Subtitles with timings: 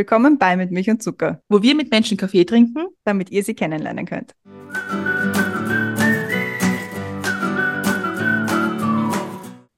[0.00, 3.52] Willkommen bei Mit Milch und Zucker, wo wir mit Menschen Kaffee trinken, damit ihr sie
[3.52, 4.34] kennenlernen könnt.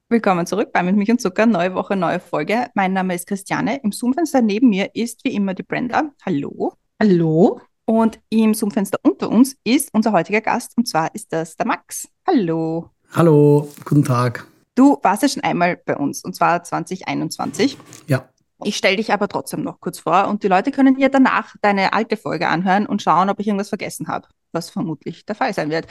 [0.09, 2.69] Willkommen zurück bei Mit Milch und Zucker, neue Woche, neue Folge.
[2.75, 3.81] Mein Name ist Christiane.
[3.83, 6.13] Im Zoom-Fenster neben mir ist wie immer die Brenda.
[6.25, 6.75] Hallo.
[7.01, 7.61] Hallo.
[7.85, 12.09] Und im Zoom-Fenster unter uns ist unser heutiger Gast und zwar ist das der Max.
[12.29, 12.91] Hallo.
[13.11, 14.47] Hallo, guten Tag.
[14.77, 17.77] Du warst ja schon einmal bei uns und zwar 2021.
[18.07, 18.29] Ja.
[18.65, 21.93] Ich stelle dich aber trotzdem noch kurz vor und die Leute können ja danach deine
[21.93, 25.71] alte Folge anhören und schauen, ob ich irgendwas vergessen habe, was vermutlich der Fall sein
[25.71, 25.87] wird.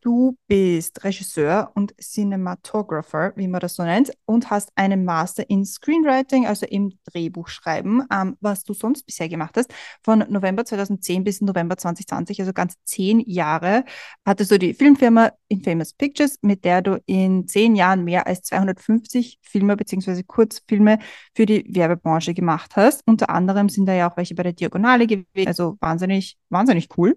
[0.00, 5.64] Du bist Regisseur und Cinematographer, wie man das so nennt, und hast einen Master in
[5.64, 9.74] Screenwriting, also im Drehbuchschreiben, ähm, was du sonst bisher gemacht hast.
[10.04, 13.84] Von November 2010 bis November 2020, also ganz zehn Jahre,
[14.24, 19.40] hattest du die Filmfirma Infamous Pictures, mit der du in zehn Jahren mehr als 250
[19.42, 20.22] Filme bzw.
[20.22, 21.00] Kurzfilme
[21.34, 23.02] für die Werbebranche gemacht hast.
[23.06, 27.16] Unter anderem sind da ja auch welche bei der Diagonale gewesen, also wahnsinnig, wahnsinnig cool.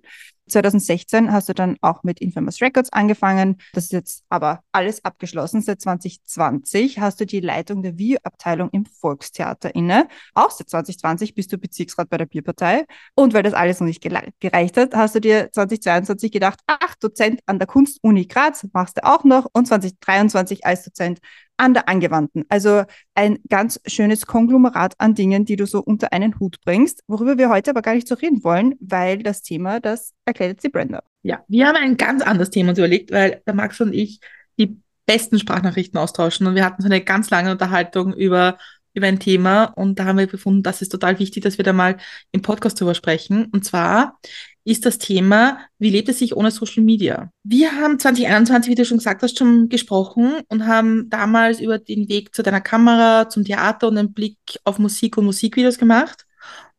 [0.51, 3.57] 2016 hast du dann auch mit Infamous Records angefangen.
[3.73, 5.61] Das ist jetzt aber alles abgeschlossen.
[5.61, 10.07] Seit 2020 hast du die Leitung der Videoabteilung im Volkstheater inne.
[10.33, 12.85] Auch seit 2020 bist du Bezirksrat bei der Bierpartei.
[13.15, 17.41] Und weil das alles noch nicht gereicht hat, hast du dir 2022 gedacht, ach, Dozent
[17.45, 21.19] an der Kunstuni Graz machst du auch noch und 2023 als Dozent
[21.61, 22.43] an der Angewandten.
[22.49, 27.37] Also ein ganz schönes Konglomerat an Dingen, die du so unter einen Hut bringst, worüber
[27.37, 31.03] wir heute aber gar nicht so reden wollen, weil das Thema, das erklärt die Brenda.
[31.21, 34.19] Ja, wir haben ein ganz anderes Thema uns überlegt, weil der Max und ich
[34.57, 38.57] die besten Sprachnachrichten austauschen und wir hatten so eine ganz lange Unterhaltung über
[38.93, 41.71] über ein Thema und da haben wir befunden, das ist total wichtig, dass wir da
[41.71, 41.95] mal
[42.33, 43.45] im Podcast drüber sprechen.
[43.45, 44.19] Und zwar
[44.63, 47.31] ist das Thema, wie lebt es sich ohne Social Media?
[47.43, 52.09] Wir haben 2021, wie du schon gesagt hast, schon gesprochen und haben damals über den
[52.09, 56.25] Weg zu deiner Kamera, zum Theater und einen Blick auf Musik und Musikvideos gemacht.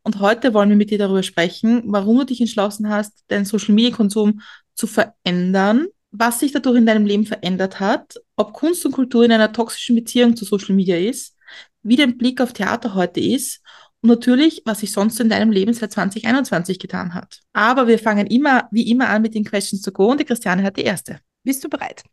[0.05, 3.75] Und heute wollen wir mit dir darüber sprechen, warum du dich entschlossen hast, deinen Social
[3.75, 4.41] Media Konsum
[4.75, 9.33] zu verändern, was sich dadurch in deinem Leben verändert hat, ob Kunst und Kultur in
[9.33, 11.37] einer toxischen Beziehung zu Social Media ist,
[11.83, 13.62] wie dein Blick auf Theater heute ist
[14.03, 17.41] natürlich, was sich sonst in deinem Leben seit 2021 getan hat.
[17.53, 20.63] Aber wir fangen immer, wie immer an mit den Questions to go und die Christiane
[20.63, 21.21] hat die erste.
[21.45, 22.05] Bist du bereit?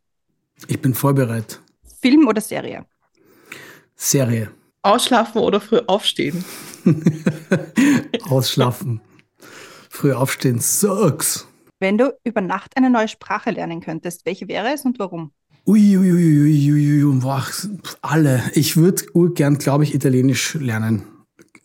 [0.68, 1.60] Ich bin voll bereit.
[2.02, 2.86] Film oder Serie?
[3.96, 4.52] Serie.
[4.82, 6.44] Ausschlafen oder früh aufstehen?
[8.30, 9.02] Ausschlafen.
[9.90, 11.48] früh aufstehen sucks.
[11.80, 15.32] Wenn du über Nacht eine neue Sprache lernen könntest, welche wäre es und warum?
[15.66, 17.46] Uiuiuiuiui, ui, ui, ui, boah,
[18.02, 18.42] alle.
[18.54, 21.04] Ich würde urgern, glaube ich, Italienisch lernen.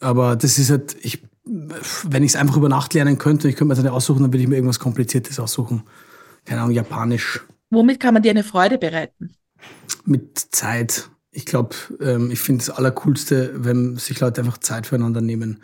[0.04, 3.68] Aber das ist halt, ich, wenn ich es einfach über Nacht lernen könnte, ich könnte
[3.68, 5.82] mir das nicht aussuchen, dann würde ich mir irgendwas Kompliziertes aussuchen.
[6.44, 7.40] Keine Ahnung, Japanisch.
[7.70, 9.30] Womit kann man dir eine Freude bereiten?
[10.04, 11.08] Mit Zeit.
[11.30, 15.62] Ich glaube, ähm, ich finde das Allercoolste, wenn sich Leute einfach Zeit füreinander nehmen.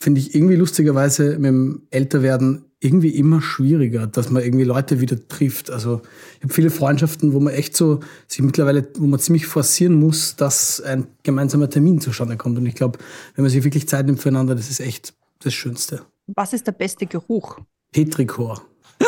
[0.00, 5.26] Finde ich irgendwie lustigerweise mit dem Älterwerden irgendwie immer schwieriger, dass man irgendwie Leute wieder
[5.26, 5.70] trifft.
[5.70, 6.02] Also
[6.36, 10.36] ich habe viele Freundschaften, wo man echt so sich mittlerweile, wo man ziemlich forcieren muss,
[10.36, 12.56] dass ein gemeinsamer Termin zustande kommt.
[12.56, 13.00] Und ich glaube,
[13.34, 16.02] wenn man sich wirklich Zeit nimmt füreinander, das ist echt das Schönste.
[16.28, 17.58] Was ist der beste Geruch?
[17.92, 18.62] Petrichor.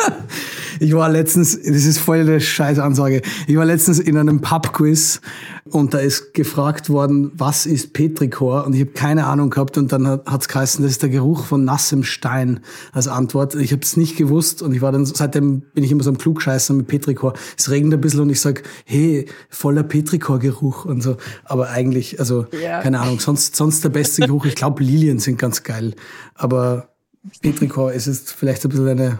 [0.79, 5.21] Ich war letztens, das ist voll eine Scheißansage, ich war letztens in einem Pub-Quiz
[5.69, 8.65] und da ist gefragt worden, was ist Petrichor?
[8.65, 11.45] Und ich habe keine Ahnung gehabt und dann hat es geheißen, das ist der Geruch
[11.45, 12.61] von nassem Stein
[12.91, 13.55] als Antwort.
[13.55, 16.17] Ich habe es nicht gewusst und ich war dann, seitdem bin ich immer so am
[16.17, 17.33] Klugscheißer mit Petrichor.
[17.57, 21.17] Es regnet ein bisschen und ich sag, hey, voller Petrichor-Geruch und so.
[21.45, 22.81] Aber eigentlich, also, ja.
[22.81, 24.45] keine Ahnung, sonst, sonst der beste Geruch.
[24.45, 25.93] Ich glaube, Lilien sind ganz geil.
[26.35, 26.89] Aber
[27.41, 29.19] Petrichor ist es vielleicht ein bisschen eine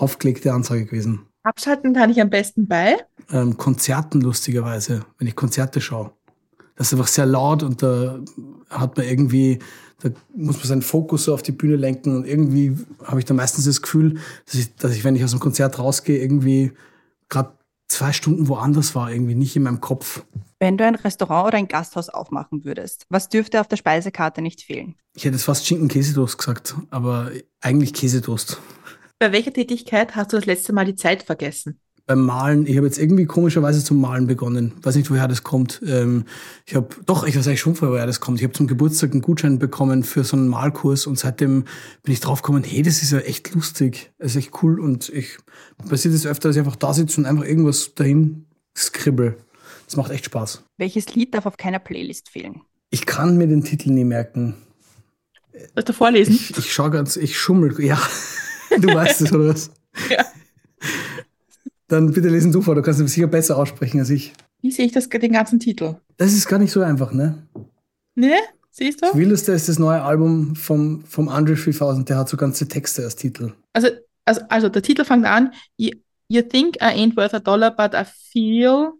[0.00, 1.26] aufgelegte Ansage gewesen.
[1.42, 2.96] Abschalten kann ich am besten bei?
[3.30, 6.12] Ähm, Konzerten lustigerweise, wenn ich Konzerte schaue.
[6.76, 8.20] Das ist einfach sehr laut und da
[8.70, 9.58] hat man irgendwie,
[10.00, 13.34] da muss man seinen Fokus so auf die Bühne lenken und irgendwie habe ich da
[13.34, 16.72] meistens das Gefühl, dass ich, dass ich, wenn ich aus dem Konzert rausgehe, irgendwie
[17.28, 17.52] gerade
[17.88, 20.22] zwei Stunden woanders war, irgendwie nicht in meinem Kopf.
[20.60, 24.62] Wenn du ein Restaurant oder ein Gasthaus aufmachen würdest, was dürfte auf der Speisekarte nicht
[24.62, 24.94] fehlen?
[25.14, 27.30] Ich hätte fast Schinken-Käsetoast gesagt, aber
[27.60, 28.60] eigentlich Käsetoast.
[29.20, 31.80] Bei welcher Tätigkeit hast du das letzte Mal die Zeit vergessen?
[32.06, 34.72] Beim Malen, ich habe jetzt irgendwie komischerweise zum Malen begonnen.
[34.80, 35.82] Weiß nicht, woher das kommt.
[35.84, 36.24] Ähm,
[36.64, 38.38] ich habe, doch, ich weiß eigentlich schon, woher das kommt.
[38.38, 41.64] Ich habe zum Geburtstag einen Gutschein bekommen für so einen Malkurs und seitdem
[42.04, 44.12] bin ich draufgekommen, hey, das ist ja echt lustig.
[44.18, 45.36] Das ist echt cool und ich
[45.88, 49.36] passiert es öfter, dass ich einfach da sitze und einfach irgendwas dahin skribbel.
[49.86, 50.62] Das macht echt Spaß.
[50.78, 52.62] Welches Lied darf auf keiner Playlist fehlen?
[52.90, 54.54] Ich kann mir den Titel nie merken.
[55.74, 56.34] Sollst du vorlesen?
[56.34, 58.00] Ich, ich schaue ganz, ich schummel, ja.
[58.70, 59.70] Du weißt es, oder was?
[60.10, 60.24] Ja.
[61.88, 64.32] Dann bitte lesen du vor, du kannst es sicher besser aussprechen als ich.
[64.60, 65.96] Wie sehe ich das, den ganzen Titel?
[66.18, 67.42] Das ist gar nicht so einfach, ne?
[68.14, 68.34] Ne?
[68.70, 69.06] Siehst du?
[69.06, 73.02] Das Wildeste ist das neue Album vom, vom Andre 3000, der hat so ganze Texte
[73.02, 73.54] als Titel.
[73.72, 73.88] Also,
[74.24, 75.90] also, also der Titel fängt an, you,
[76.28, 78.92] you think I ain't worth a dollar, but I feel...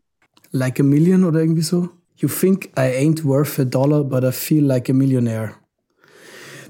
[0.50, 1.90] Like a Million oder irgendwie so?
[2.16, 5.54] You think I ain't worth a dollar, but I feel like a millionaire.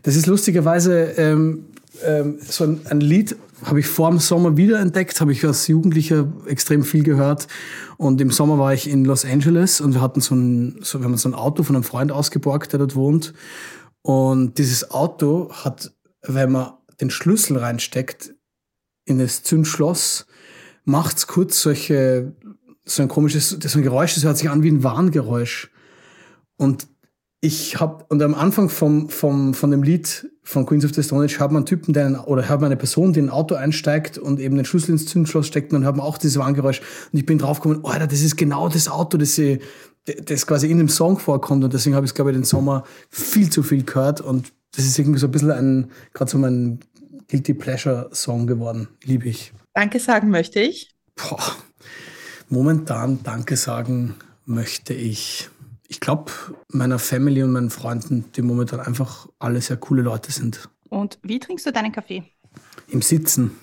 [0.02, 1.64] Das ist lustigerweise ähm,
[2.04, 6.30] ähm, so ein, ein Lied, habe ich vor dem Sommer wiederentdeckt, habe ich als Jugendlicher
[6.46, 7.48] extrem viel gehört.
[7.96, 11.04] Und im Sommer war ich in Los Angeles und wir hatten so ein, so, wir
[11.04, 13.34] haben so ein Auto von einem Freund ausgeborgt, der dort wohnt.
[14.02, 15.92] Und dieses Auto hat,
[16.22, 18.34] wenn man den Schlüssel reinsteckt
[19.04, 20.26] in das Zündschloss,
[20.84, 22.34] macht's kurz solche,
[22.84, 25.70] so ein komisches, so ein Geräusch, das hört sich an wie ein Warngeräusch.
[26.56, 26.86] Und
[27.40, 31.24] ich habe und am Anfang vom, vom, von dem Lied von Queens of the Stone
[31.24, 34.18] Age man einen Typen, der einen, oder man eine Person, die in ein Auto einsteigt
[34.18, 36.80] und eben den Schlüssel ins Zündschloss steckt und dann man auch dieses Warngeräusch.
[37.12, 39.60] Und ich bin draufgekommen, oh, das ist genau das Auto, das, sie,
[40.24, 41.62] das quasi in dem Song vorkommt.
[41.62, 44.20] Und deswegen habe ich es, glaube ich, den Sommer viel zu viel gehört.
[44.20, 46.80] Und das ist irgendwie so ein bisschen ein, gerade so mein
[47.28, 48.88] Guilty Pleasure Song geworden.
[49.04, 49.52] Liebe ich.
[49.74, 50.90] Danke sagen möchte ich.
[51.14, 51.54] Boah.
[52.48, 54.14] Momentan Danke sagen
[54.44, 55.50] möchte ich
[55.88, 56.30] ich glaube,
[56.70, 60.68] meiner Family und meinen Freunden, die momentan einfach alle sehr coole Leute sind.
[60.90, 62.24] Und wie trinkst du deinen Kaffee?
[62.88, 63.58] Im Sitzen.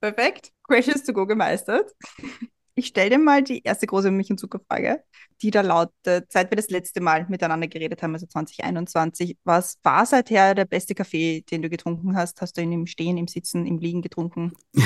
[0.00, 0.52] Perfekt.
[0.64, 1.92] Questions to go gemeistert.
[2.76, 5.00] Ich stelle dir mal die erste große Milch- und Zuckerfrage,
[5.42, 10.04] die da lautet, seit wir das letzte Mal miteinander geredet haben, also 2021, was war
[10.06, 12.40] seither der beste Kaffee, den du getrunken hast?
[12.40, 14.54] Hast du ihn im Stehen, im Sitzen, im Liegen getrunken?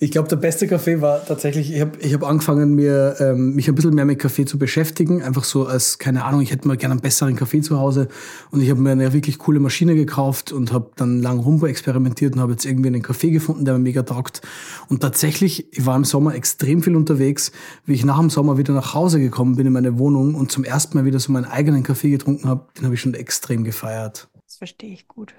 [0.00, 3.68] ich glaube, der beste Kaffee war tatsächlich, ich habe ich hab angefangen, mir, ähm, mich
[3.68, 5.22] ein bisschen mehr mit Kaffee zu beschäftigen.
[5.22, 8.08] Einfach so als, keine Ahnung, ich hätte mal gerne einen besseren Kaffee zu Hause.
[8.50, 12.34] Und ich habe mir eine wirklich coole Maschine gekauft und habe dann lang rum experimentiert
[12.34, 14.40] und habe jetzt irgendwie einen Kaffee gefunden, der mir mega taugt.
[14.88, 17.52] Und tatsächlich, ich war im Sommer extrem viel unterwegs.
[17.84, 20.64] Wie ich nach dem Sommer wieder nach Hause gekommen bin in meine Wohnung und zum
[20.64, 24.28] ersten Mal wieder so meinen eigenen Kaffee getrunken habe, den habe ich schon extrem gefeiert.
[24.46, 25.34] Das verstehe ich gut.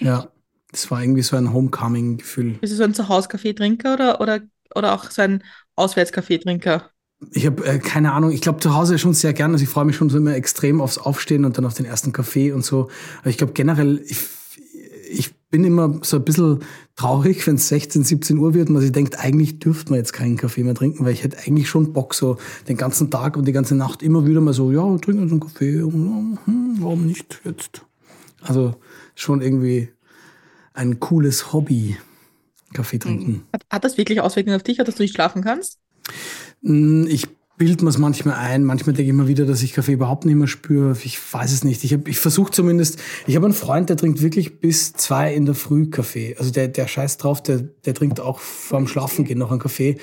[0.00, 0.28] Ja.
[0.72, 2.58] Das war irgendwie so ein Homecoming-Gefühl.
[2.60, 4.40] Bist du so ein Zuhause-Kaffeetrinker oder, oder,
[4.74, 5.42] oder auch so ein
[5.76, 6.90] Auswärts-Kaffeetrinker?
[7.30, 8.30] Ich habe äh, keine Ahnung.
[8.32, 9.52] Ich glaube zu Hause schon sehr gern.
[9.52, 12.12] Also ich freue mich schon so immer extrem aufs Aufstehen und dann auf den ersten
[12.12, 12.90] Kaffee und so.
[13.20, 14.18] Aber ich glaube generell, ich,
[15.08, 16.60] ich bin immer so ein bisschen
[16.96, 20.12] traurig, wenn es 16, 17 Uhr wird und man sich denkt, eigentlich dürfte man jetzt
[20.12, 22.36] keinen Kaffee mehr trinken, weil ich hätte eigentlich schon Bock, so
[22.68, 25.34] den ganzen Tag und die ganze Nacht immer wieder mal so, ja, trinken wir so
[25.36, 25.80] einen Kaffee.
[25.80, 27.86] Und, hm, warum nicht jetzt?
[28.42, 28.74] Also
[29.14, 29.88] schon irgendwie
[30.74, 31.96] ein cooles Hobby,
[32.74, 33.44] Kaffee trinken.
[33.54, 35.78] Hat, hat das wirklich Auswirkungen auf dich, dass du nicht schlafen kannst?
[36.62, 38.64] Hm, ich bilde mir es manchmal ein.
[38.64, 40.96] Manchmal denke ich mir wieder, dass ich Kaffee überhaupt nicht mehr spüre.
[41.04, 41.84] Ich weiß es nicht.
[41.84, 45.46] Ich, hab, ich versuche zumindest, ich habe einen Freund, der trinkt wirklich bis zwei in
[45.46, 46.36] der Früh Kaffee.
[46.38, 49.98] Also der, der scheiß drauf, der, der trinkt auch vorm Schlafen gehen noch einen Kaffee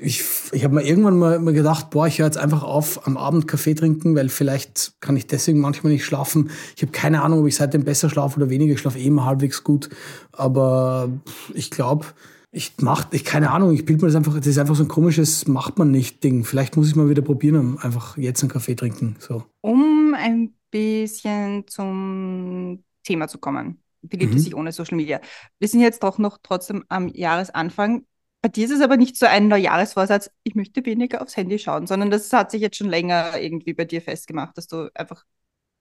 [0.00, 0.22] ich,
[0.52, 3.48] ich habe mir irgendwann mal, mal gedacht, boah, ich höre jetzt einfach auf am Abend
[3.48, 6.50] Kaffee trinken, weil vielleicht kann ich deswegen manchmal nicht schlafen.
[6.76, 8.74] Ich habe keine Ahnung, ob ich seitdem besser schlafe oder weniger.
[8.74, 9.90] Ich schlafe eh immer halbwegs gut.
[10.30, 11.10] Aber
[11.54, 12.06] ich glaube,
[12.54, 14.88] ich mach, ich keine Ahnung, ich bilde mir das einfach, das ist einfach so ein
[14.88, 16.44] komisches macht man nicht Ding.
[16.44, 19.16] Vielleicht muss ich mal wieder probieren, einfach jetzt einen Kaffee trinken.
[19.18, 19.44] So.
[19.62, 23.82] Um ein bisschen zum Thema zu kommen.
[24.02, 24.36] Wie lebt mhm.
[24.36, 25.20] es sich ohne Social Media?
[25.58, 28.04] Wir sind jetzt doch noch trotzdem am Jahresanfang.
[28.42, 31.86] Bei dir ist es aber nicht so ein Neujahresvorsatz, ich möchte weniger aufs Handy schauen,
[31.86, 35.24] sondern das hat sich jetzt schon länger irgendwie bei dir festgemacht, dass du einfach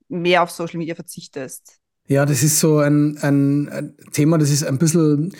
[0.08, 1.80] mehr auf Social Media verzichtest.
[2.08, 5.34] Ja, das ist so ein, ein, ein Thema, das ist ein bisschen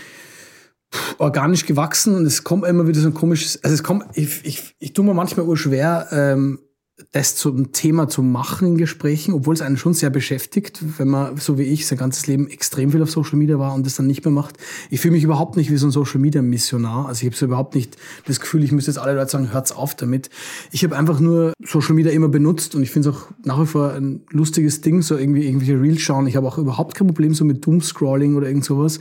[1.18, 4.76] organisch gewachsen und es kommt immer wieder so ein komisches, also es kommt, ich, ich,
[4.80, 6.60] ich tue mir manchmal urschwer, ähm,
[7.12, 11.38] das zum Thema zu machen in Gesprächen, obwohl es einen schon sehr beschäftigt, wenn man,
[11.38, 14.08] so wie ich, sein ganzes Leben extrem viel auf Social Media war und das dann
[14.08, 14.58] nicht mehr macht.
[14.90, 17.08] Ich fühle mich überhaupt nicht wie so ein Social Media Missionar.
[17.08, 19.72] Also ich habe so überhaupt nicht das Gefühl, ich müsste jetzt alle Leute sagen, hört's
[19.72, 20.30] auf damit.
[20.72, 23.68] Ich habe einfach nur Social Media immer benutzt und ich finde es auch nach wie
[23.68, 26.28] vor ein lustiges Ding, so irgendwie irgendwelche Reels schauen.
[26.28, 29.00] Ich habe auch überhaupt kein Problem so mit Doomscrolling oder irgend sowas.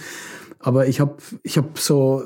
[0.61, 2.23] Aber ich habe ich hab so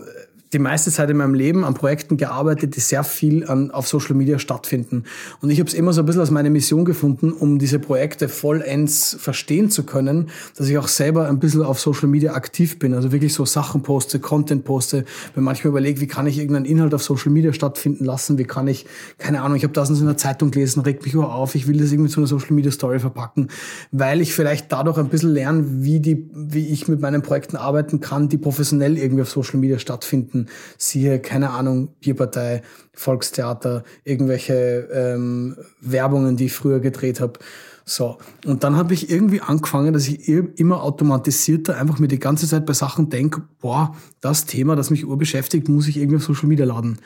[0.55, 4.15] die meiste Zeit in meinem Leben an Projekten gearbeitet, die sehr viel an, auf Social
[4.15, 5.05] Media stattfinden.
[5.41, 8.29] Und ich habe es immer so ein bisschen als meine Mission gefunden, um diese Projekte
[8.29, 12.95] vollends verstehen zu können, dass ich auch selber ein bisschen auf Social Media aktiv bin.
[12.95, 16.95] Also wirklich so Sachen poste, Content poste, wenn manchmal überlege, wie kann ich irgendeinen Inhalt
[16.95, 18.87] auf Social Media stattfinden lassen, wie kann ich,
[19.19, 21.79] keine Ahnung, ich habe das in einer Zeitung gelesen, regt mich über auf, ich will
[21.79, 23.49] das irgendwie zu einer Social Media Story verpacken,
[23.91, 27.99] weil ich vielleicht dadurch ein bisschen lerne, wie, die, wie ich mit meinen Projekten arbeiten
[27.99, 30.44] kann, die professionell irgendwie auf Social Media stattfinden.
[30.79, 37.39] Siehe, keine Ahnung, Bierpartei, Volkstheater, irgendwelche ähm, Werbungen, die ich früher gedreht habe.
[37.87, 42.49] So, und dann habe ich irgendwie angefangen, dass ich immer automatisierter einfach mir die ganze
[42.49, 46.49] Zeit bei Sachen denke, boah, das Thema, das mich urbeschäftigt, muss ich irgendwie auf Social
[46.49, 46.99] Media laden.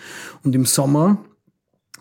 [0.45, 1.19] Und im Sommer,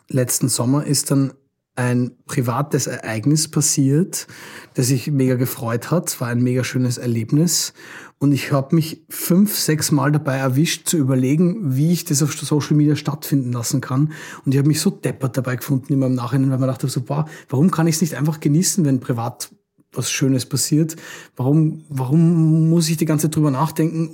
[0.10, 1.34] letzten Sommer, ist dann
[1.78, 4.28] ein privates Ereignis passiert,
[4.74, 6.10] das sich mega gefreut hat.
[6.10, 7.74] Es war ein mega schönes Erlebnis.
[8.20, 12.34] Und ich habe mich fünf, sechs Mal dabei erwischt, zu überlegen, wie ich das auf
[12.34, 14.12] Social Media stattfinden lassen kann.
[14.44, 17.02] Und ich habe mich so deppert dabei gefunden in meinem Nachhinein, weil man dachte so,
[17.02, 19.52] boah, warum kann ich es nicht einfach genießen, wenn privat
[19.94, 20.96] was Schönes passiert.
[21.36, 24.12] Warum, warum muss ich die ganze Zeit drüber nachdenken?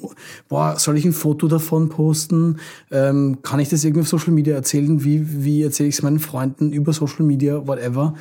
[0.48, 2.60] Boah, soll ich ein Foto davon posten?
[2.92, 5.04] Ähm, kann ich das irgendwie auf Social Media erzählen?
[5.04, 8.16] Wie, wie erzähle ich es meinen Freunden über Social Media, whatever?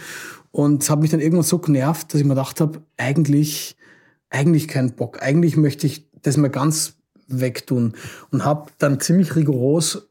[0.50, 3.76] Und es hat mich dann irgendwann so genervt, dass ich mir gedacht habe, eigentlich,
[4.30, 5.23] eigentlich keinen Bock.
[5.23, 6.94] Eigentlich möchte ich das mal ganz
[7.28, 7.94] wegtun.
[8.30, 10.09] Und habe dann ziemlich rigoros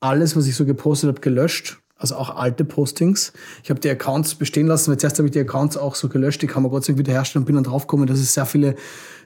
[0.00, 3.32] alles, was ich so gepostet habe, gelöscht also auch alte Postings.
[3.62, 6.42] Ich habe die Accounts bestehen lassen, weil zuerst habe ich die Accounts auch so gelöscht,
[6.42, 8.74] die kann man Gott sei Dank wiederherstellen und bin dann draufgekommen, dass es sehr viele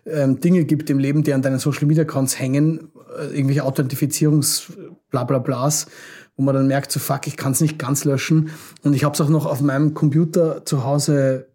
[0.06, 4.72] ähm, Dinge gibt im Leben, die an deinen Social Media Accounts hängen, äh, irgendwelche Authentifizierungs
[5.10, 5.86] blablablas,
[6.36, 8.50] wo man dann merkt, so fuck, ich kann es nicht ganz löschen.
[8.82, 11.46] Und ich habe es auch noch auf meinem Computer zu Hause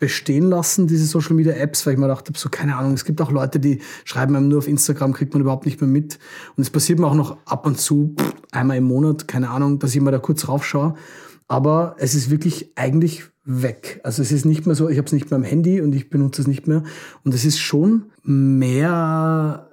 [0.00, 3.20] bestehen lassen, diese Social Media Apps, weil ich mir dachte, so keine Ahnung, es gibt
[3.20, 6.18] auch Leute, die schreiben einem nur auf Instagram, kriegt man überhaupt nicht mehr mit.
[6.56, 9.78] Und es passiert mir auch noch ab und zu, pff, einmal im Monat, keine Ahnung,
[9.78, 10.94] dass ich mal da kurz raufschaue.
[11.48, 14.00] Aber es ist wirklich eigentlich weg.
[14.04, 16.10] Also es ist nicht mehr so, ich habe es nicht mehr am Handy und ich
[16.10, 16.84] benutze es nicht mehr.
[17.24, 19.68] Und es ist schon mehr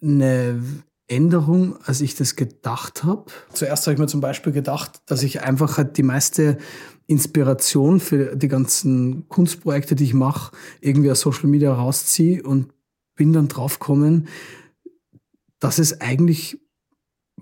[0.00, 0.62] eine
[1.08, 3.26] Änderung, als ich das gedacht habe.
[3.52, 6.58] Zuerst habe ich mir zum Beispiel gedacht, dass ich einfach halt die meiste
[7.06, 12.72] Inspiration für die ganzen Kunstprojekte, die ich mache, irgendwie aus Social Media rausziehe und
[13.14, 14.28] bin dann draufgekommen,
[15.60, 16.60] dass es eigentlich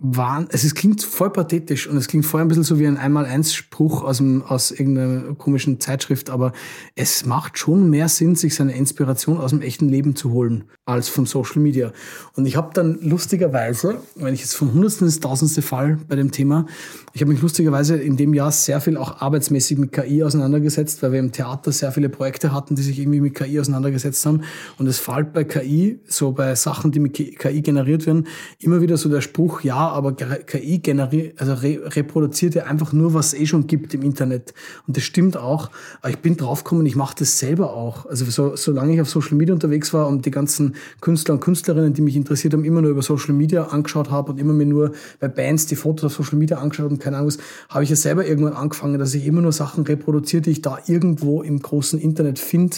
[0.01, 2.97] waren, es ist, klingt voll pathetisch und es klingt voll ein bisschen so wie ein
[2.97, 6.53] Einmal-Eins-Spruch aus, aus irgendeiner komischen Zeitschrift, aber
[6.97, 11.09] es macht schon mehr Sinn, sich seine Inspiration aus dem echten Leben zu holen, als
[11.09, 11.93] von Social Media.
[12.35, 16.33] Und ich habe dann lustigerweise, wenn ich jetzt vom hundertsten ins tausendste Fall bei dem
[16.33, 16.67] Thema,
[17.13, 21.13] ich habe mich lustigerweise in dem Jahr sehr viel auch arbeitsmäßig mit KI auseinandergesetzt, weil
[21.13, 24.43] wir im Theater sehr viele Projekte hatten, die sich irgendwie mit KI auseinandergesetzt haben.
[24.77, 28.27] Und es fällt bei KI, so bei Sachen, die mit KI generiert werden,
[28.59, 33.14] immer wieder so der Spruch, ja, aber KI generiert, also re reproduziert ja einfach nur,
[33.14, 34.55] was es eh schon gibt im Internet.
[34.87, 35.71] Und das stimmt auch.
[36.00, 38.07] Aber ich bin draufgekommen, ich mache das selber auch.
[38.07, 41.95] Also so, solange ich auf Social Media unterwegs war und die ganzen Künstler und Künstlerinnen,
[41.95, 44.93] die mich interessiert haben, immer nur über Social Media angeschaut habe und immer mir nur
[45.21, 47.38] bei Bands die Fotos auf Social Media angeschaut und keine Ahnung was,
[47.69, 50.79] habe ich ja selber irgendwann angefangen, dass ich immer nur Sachen reproduziere, die ich da
[50.87, 52.76] irgendwo im großen Internet finde.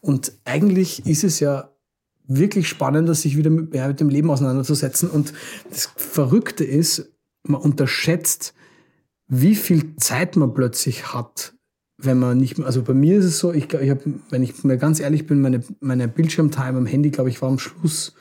[0.00, 1.70] Und eigentlich ist es ja
[2.26, 5.10] wirklich spannender, sich wieder mit, ja, mit dem Leben auseinanderzusetzen.
[5.10, 5.32] Und
[5.70, 7.12] das Verrückte ist,
[7.44, 8.54] man unterschätzt,
[9.28, 11.54] wie viel Zeit man plötzlich hat,
[11.98, 14.62] wenn man nicht mehr, also bei mir ist es so, ich, ich habe, wenn ich
[14.64, 18.14] mir ganz ehrlich bin, meine, meine Bildschirmtime am Handy, glaube ich, war am Schluss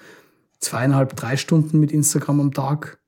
[0.59, 2.99] zweieinhalb, drei Stunden mit Instagram am Tag.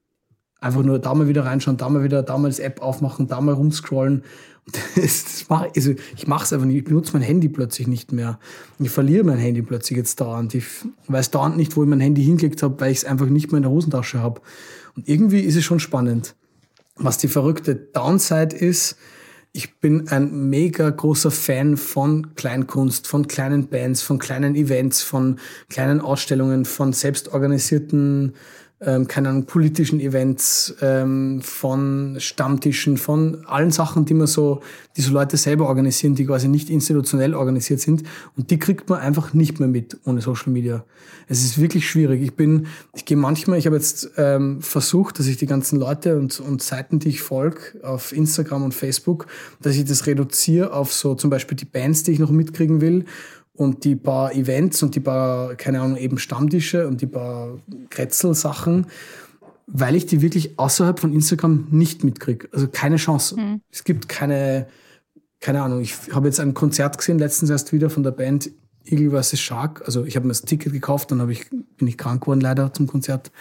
[0.60, 3.40] Einfach nur da mal wieder reinschauen, da mal wieder, da mal das App aufmachen, da
[3.42, 4.24] mal rumscrollen.
[5.50, 6.78] Mach, also ich mache es einfach nicht.
[6.78, 8.40] Ich benutze mein Handy plötzlich nicht mehr.
[8.80, 10.54] Ich verliere mein Handy plötzlich jetzt dauernd.
[10.56, 10.66] Ich
[11.08, 13.58] weiß dauernd nicht, wo ich mein Handy hingelegt habe, weil ich es einfach nicht mehr
[13.58, 14.42] in der Hosentasche habe.
[14.96, 16.36] Und irgendwie ist es schon spannend.
[16.96, 18.98] Was die verrückte Downside ist,
[19.54, 25.40] ich bin ein mega großer Fan von Kleinkunst, von kleinen Bands, von kleinen Events, von
[25.70, 28.34] kleinen Ausstellungen, von selbstorganisierten
[28.80, 34.62] ähm, keine Ahnung, politischen Events, ähm, von Stammtischen, von allen Sachen, die man so,
[34.96, 38.04] die so Leute selber organisieren, die quasi nicht institutionell organisiert sind.
[38.36, 40.84] Und die kriegt man einfach nicht mehr mit ohne Social Media.
[41.28, 42.22] Es ist wirklich schwierig.
[42.22, 46.18] Ich bin, ich gehe manchmal, ich habe jetzt ähm, versucht, dass ich die ganzen Leute
[46.18, 49.26] und, und Seiten, die ich folge, auf Instagram und Facebook,
[49.62, 53.06] dass ich das reduziere auf so zum Beispiel die Bands, die ich noch mitkriegen will
[53.58, 57.58] und die paar Events und die paar, keine Ahnung, eben Stammtische und die paar
[57.90, 58.86] Kretzel-Sachen,
[59.66, 62.48] weil ich die wirklich außerhalb von Instagram nicht mitkriege.
[62.54, 63.36] Also keine Chance.
[63.40, 63.62] Mhm.
[63.72, 64.68] Es gibt keine,
[65.42, 65.82] keine Ahnung.
[65.82, 68.52] Ich habe jetzt ein Konzert gesehen, letztens erst wieder von der Band
[68.86, 69.40] Eagle vs.
[69.40, 69.82] Shark.
[69.86, 72.86] Also ich habe mir das Ticket gekauft, dann ich, bin ich krank geworden leider zum
[72.86, 73.32] Konzert.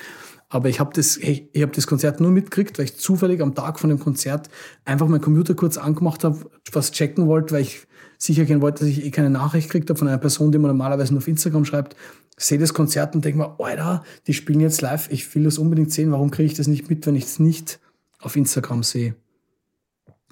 [0.48, 3.54] Aber ich habe das, ich, ich hab das Konzert nur mitgekriegt, weil ich zufällig am
[3.54, 4.48] Tag von dem Konzert
[4.86, 7.86] einfach meinen Computer kurz angemacht habe, was checken wollte, weil ich
[8.18, 10.70] sicher gehen wollte, dass ich eh keine Nachricht kriegt habe von einer Person, die man
[10.70, 11.96] normalerweise nur auf Instagram schreibt,
[12.36, 15.92] sehe das Konzert und denke mir, Alter, die spielen jetzt live, ich will das unbedingt
[15.92, 17.78] sehen, warum kriege ich das nicht mit, wenn ich es nicht
[18.20, 19.14] auf Instagram sehe?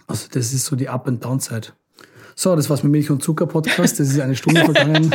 [0.07, 1.75] Also das ist so die Up- and Down-Zeit.
[2.37, 4.01] So, das war's mit Milch und Zucker Podcast.
[4.01, 5.15] Das ist eine Stunde vergangen.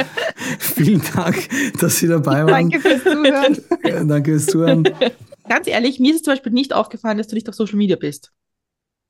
[0.58, 1.50] Vielen Dank,
[1.80, 2.70] dass Sie dabei waren.
[2.70, 4.08] Danke fürs Zuhören.
[4.08, 4.84] Danke fürs Zuhören.
[5.48, 7.98] ganz ehrlich, mir ist es zum Beispiel nicht aufgefallen, dass du nicht auf Social Media
[7.98, 8.32] bist.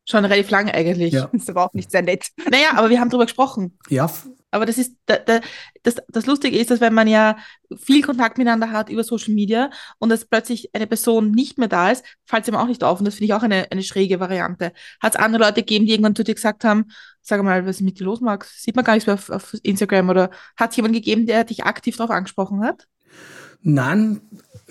[0.09, 1.13] Schon relativ lange eigentlich.
[1.13, 1.29] Ja.
[1.31, 2.29] Das ist aber auch nicht sehr nett.
[2.49, 3.77] Naja, aber wir haben drüber gesprochen.
[3.89, 4.09] Ja,
[4.49, 5.39] Aber das ist, da, da,
[5.83, 7.37] das, das Lustige ist, dass wenn man ja
[7.77, 11.91] viel Kontakt miteinander hat über Social Media und dass plötzlich eine Person nicht mehr da
[11.91, 12.97] ist, fällt es ihm auch nicht auf.
[12.99, 14.71] Und das finde ich auch eine, eine schräge Variante.
[14.99, 16.85] Hat es andere Leute gegeben, die irgendwann zu dir gesagt haben,
[17.21, 18.63] sag mal, was ist mit dir los, Max?
[18.63, 21.65] Sieht man gar nichts mehr auf, auf Instagram oder hat es jemanden gegeben, der dich
[21.65, 22.87] aktiv darauf angesprochen hat?
[23.61, 24.21] Nein,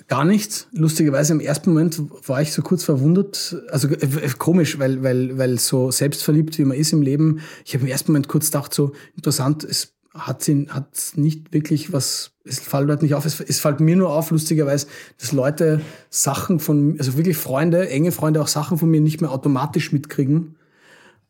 [0.09, 0.67] gar nicht.
[0.73, 3.57] Lustigerweise im ersten Moment war ich so kurz verwundert.
[3.71, 7.41] Also äh, äh, komisch, weil, weil, weil so selbstverliebt wie man ist im Leben.
[7.65, 11.93] Ich habe im ersten Moment kurz gedacht, so interessant, es hat sie hat nicht wirklich
[11.93, 13.25] was, es fällt Leute nicht auf.
[13.25, 14.87] Es, es fällt mir nur auf, lustigerweise,
[15.21, 19.31] dass Leute Sachen von, also wirklich Freunde, enge Freunde auch Sachen von mir nicht mehr
[19.31, 20.57] automatisch mitkriegen.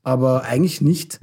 [0.02, 1.18] Aber eigentlich nicht.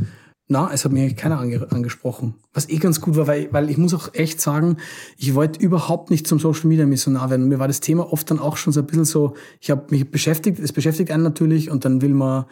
[0.47, 2.35] Na, es hat mir eigentlich keiner ange angesprochen.
[2.53, 4.77] Was eh ganz gut war, weil, weil ich muss auch echt sagen,
[5.17, 7.47] ich wollte überhaupt nicht zum Social Media Missionar werden.
[7.47, 10.11] Mir war das Thema oft dann auch schon so ein bisschen so, ich habe mich
[10.11, 12.45] beschäftigt, es beschäftigt einen natürlich und dann will man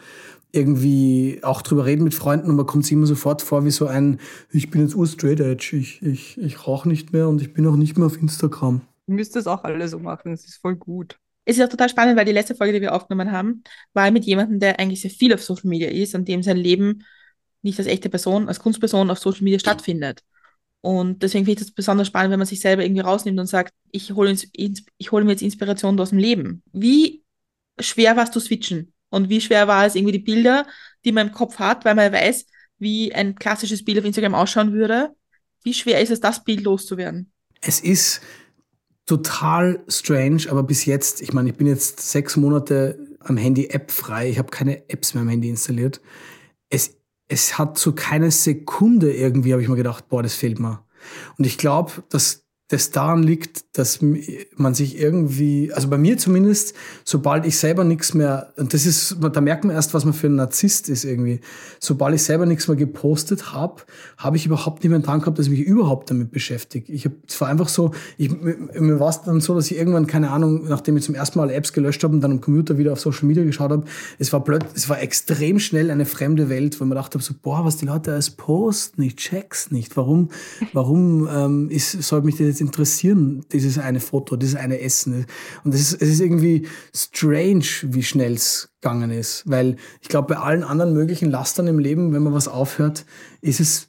[0.50, 3.86] irgendwie auch drüber reden mit Freunden und man kommt sich immer sofort vor wie so
[3.86, 4.18] ein,
[4.50, 7.66] ich bin jetzt ur straight edge, ich, ich, ich rauche nicht mehr und ich bin
[7.66, 8.80] auch nicht mehr auf Instagram.
[9.06, 10.30] Ihr müsst das auch alle so machen.
[10.30, 11.18] Das ist voll gut.
[11.44, 14.24] Es ist auch total spannend, weil die letzte Folge, die wir aufgenommen haben, war mit
[14.24, 17.04] jemandem, der eigentlich sehr viel auf Social Media ist und dem sein Leben
[17.64, 20.22] nicht als echte Person, als Kunstperson auf Social Media stattfindet.
[20.80, 23.72] Und deswegen finde ich das besonders spannend, wenn man sich selber irgendwie rausnimmt und sagt,
[23.90, 26.62] ich hole, hole mir jetzt Inspiration aus dem Leben.
[26.72, 27.22] Wie
[27.80, 28.92] schwer war es zu switchen?
[29.08, 30.66] Und wie schwer war es, irgendwie die Bilder,
[31.04, 32.46] die man im Kopf hat, weil man weiß,
[32.78, 35.14] wie ein klassisches Bild auf Instagram ausschauen würde,
[35.62, 37.32] wie schwer ist es, das Bild loszuwerden?
[37.60, 38.20] Es ist
[39.06, 43.90] total strange, aber bis jetzt, ich meine, ich bin jetzt sechs Monate am Handy App
[43.90, 44.28] frei.
[44.28, 46.00] Ich habe keine Apps mehr am Handy installiert.
[46.68, 46.96] Es,
[47.28, 50.84] es hat zu keiner Sekunde irgendwie, habe ich mir gedacht, boah, das fehlt mir.
[51.38, 56.74] Und ich glaube, dass das daran liegt, dass man sich irgendwie, also bei mir zumindest,
[57.04, 60.28] sobald ich selber nichts mehr, und das ist, da merkt man erst, was man für
[60.28, 61.40] ein Narzisst ist irgendwie.
[61.78, 63.82] Sobald ich selber nichts mehr gepostet habe,
[64.16, 66.90] habe ich überhaupt nicht mehr dran gehabt, dass ich mich überhaupt damit beschäftige.
[66.90, 70.06] Ich habe, es war einfach so, ich, mir war es dann so, dass ich irgendwann,
[70.06, 72.94] keine Ahnung, nachdem ich zum ersten Mal Apps gelöscht habe und dann am Computer wieder
[72.94, 73.84] auf Social Media geschaut habe,
[74.18, 77.66] es war plötzlich, es war extrem schnell eine fremde Welt, wo man dachte so, boah,
[77.66, 79.98] was die Leute als posten, ich check's nicht.
[79.98, 80.30] Warum,
[80.72, 85.26] warum ähm, ist, soll mich das jetzt interessieren, dieses eine Foto, dieses eine Essen.
[85.64, 89.42] Und es ist, es ist irgendwie strange, wie schnell es gegangen ist.
[89.46, 93.04] Weil ich glaube, bei allen anderen möglichen Lastern im Leben, wenn man was aufhört,
[93.40, 93.88] ist es,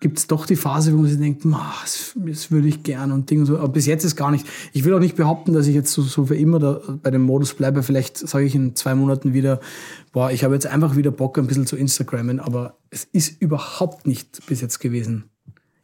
[0.00, 3.12] gibt es doch die Phase, wo man sich denkt, "Ma, das, das würde ich gern
[3.12, 3.58] und Ding und so.
[3.58, 4.46] Aber bis jetzt ist gar nicht.
[4.72, 7.22] Ich will auch nicht behaupten, dass ich jetzt so, so für immer da bei dem
[7.22, 7.82] Modus bleibe.
[7.82, 9.60] Vielleicht sage ich in zwei Monaten wieder,
[10.12, 12.40] boah, ich habe jetzt einfach wieder Bock, ein bisschen zu Instagrammen.
[12.40, 15.30] Aber es ist überhaupt nicht bis jetzt gewesen.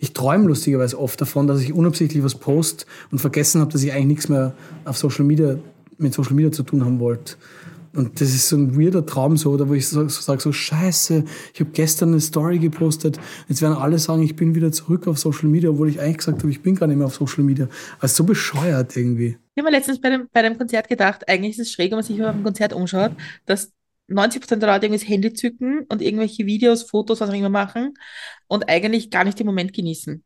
[0.02, 3.92] Ich träume lustigerweise oft davon, dass ich unabsichtlich was post und vergessen habe, dass ich
[3.92, 4.52] eigentlich nichts mehr
[4.84, 5.58] auf Social Media,
[5.96, 7.36] mit Social Media zu tun haben wollte.
[7.94, 10.50] Und das ist so ein weirder Traum so, da wo ich so, so sage, so
[10.50, 11.22] scheiße,
[11.54, 15.20] ich habe gestern eine Story gepostet, jetzt werden alle sagen, ich bin wieder zurück auf
[15.20, 17.68] Social Media, obwohl ich eigentlich gesagt habe, ich bin gar nicht mehr auf Social Media.
[18.00, 19.36] Also so bescheuert irgendwie.
[19.54, 21.98] Ich habe mir letztens bei dem, bei dem Konzert gedacht, eigentlich ist es schräg, wenn
[21.98, 23.12] man sich auf einem Konzert umschaut,
[23.46, 23.70] dass
[24.08, 27.48] 90 Prozent der Leute irgendwie das Handy zücken und irgendwelche Videos, Fotos, was auch immer
[27.48, 27.94] machen
[28.48, 30.22] und eigentlich gar nicht den Moment genießen.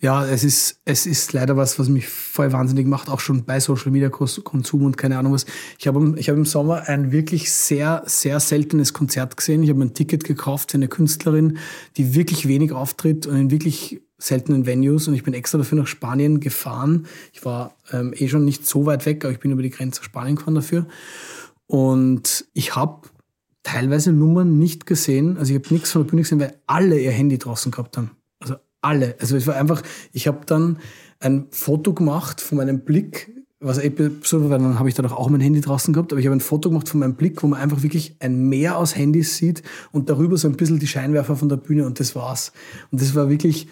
[0.00, 3.60] Ja, es ist, es ist leider was, was mich voll wahnsinnig macht, auch schon bei
[3.60, 5.46] Social Media Konsum und keine Ahnung was.
[5.78, 9.62] Ich habe ich habe im Sommer ein wirklich sehr, sehr seltenes Konzert gesehen.
[9.62, 11.58] Ich habe ein Ticket gekauft für eine Künstlerin,
[11.96, 15.86] die wirklich wenig auftritt und in wirklich seltenen Venues und ich bin extra dafür nach
[15.86, 17.06] Spanien gefahren.
[17.32, 20.02] Ich war ähm, eh schon nicht so weit weg, aber ich bin über die Grenze
[20.02, 20.86] Spanien gefahren dafür.
[21.74, 23.08] Und ich habe
[23.64, 25.36] teilweise Nummern nicht gesehen.
[25.36, 28.12] Also ich habe nichts von der Bühne gesehen, weil alle ihr Handy draußen gehabt haben.
[28.38, 29.16] Also alle.
[29.18, 29.82] Also es war einfach,
[30.12, 30.78] ich habe dann
[31.18, 35.04] ein Foto gemacht von meinem Blick, was eh absurd war, weil dann habe ich dann
[35.06, 37.48] auch mein Handy draußen gehabt, aber ich habe ein Foto gemacht von meinem Blick, wo
[37.48, 41.34] man einfach wirklich ein Meer aus Handys sieht und darüber so ein bisschen die Scheinwerfer
[41.34, 42.52] von der Bühne und das war's.
[42.92, 43.66] Und das war wirklich,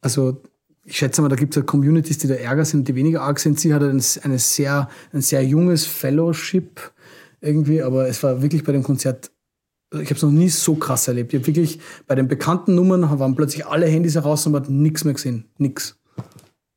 [0.00, 0.40] also
[0.84, 3.40] ich schätze mal, da gibt es ja Communities, die da ärger sind, die weniger arg
[3.40, 3.58] sind.
[3.58, 6.92] Sie hatte ein, eine sehr, ein sehr junges Fellowship
[7.40, 9.30] irgendwie, aber es war wirklich bei dem Konzert
[9.92, 11.32] ich habe es noch nie so krass erlebt.
[11.32, 14.70] Ich habe wirklich bei den bekannten Nummern waren plötzlich alle Handys heraus und man hat
[14.70, 15.46] nichts mehr gesehen.
[15.58, 15.98] Nix.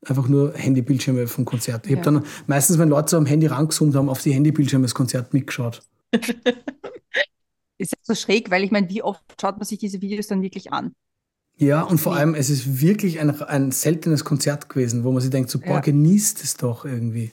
[0.04, 1.86] Einfach nur Handybildschirme vom Konzert.
[1.86, 1.98] Ich Ja.
[1.98, 5.32] habe dann meistens, wenn Leute so am Handy rangezoomt haben, auf die Handybildschirme des Konzert
[5.32, 5.84] mitgeschaut.
[7.78, 10.42] Ist ja so schräg, weil ich meine, wie oft schaut man sich diese Videos dann
[10.42, 10.94] wirklich an?
[11.58, 15.30] Ja, und vor allem, es ist wirklich ein, ein seltenes Konzert gewesen, wo man sich
[15.30, 15.80] denkt, so, boah, Ja.
[15.82, 17.32] genießt es doch irgendwie.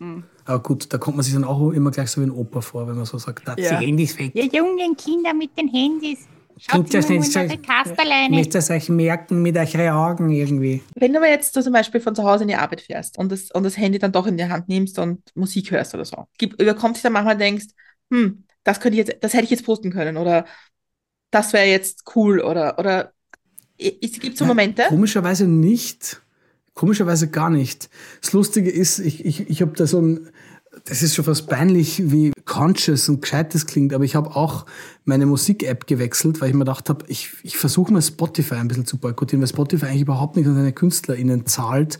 [0.00, 0.24] Hm.
[0.48, 2.88] Aber gut, da kommt man sich dann auch immer gleich so wie ein Opa vor,
[2.88, 3.78] wenn man so sagt, da Ja.
[3.78, 4.30] die Handys weg.
[4.34, 6.20] Ihr jungen Kinder mit den Handys.
[6.56, 7.40] Ihr das nicht so,
[8.30, 10.82] müsst ihr euch merken mit euren Augen irgendwie.
[10.94, 13.30] Wenn du aber jetzt so zum Beispiel von zu Hause in die Arbeit fährst und
[13.30, 16.24] das, und das Handy dann doch in die Hand nimmst und Musik hörst oder so,
[16.38, 17.66] gibt, überkommt sich dann manchmal denkst,
[18.10, 20.46] hm, das könnte ich jetzt, das hätte ich jetzt posten können oder
[21.30, 23.12] das wäre jetzt cool oder, oder
[23.76, 24.84] es gibt so Momente?
[24.88, 26.22] Komischerweise nicht.
[26.78, 27.90] Komischerweise gar nicht.
[28.20, 30.30] Das Lustige ist, ich, ich, ich habe da so ein,
[30.84, 34.66] das ist schon fast peinlich, wie conscious und gescheit das klingt, aber ich habe auch
[35.04, 38.86] meine Musik-App gewechselt, weil ich mir gedacht habe, ich, ich versuche mal Spotify ein bisschen
[38.86, 41.98] zu boykottieren, weil Spotify eigentlich überhaupt nicht an seine KünstlerInnen zahlt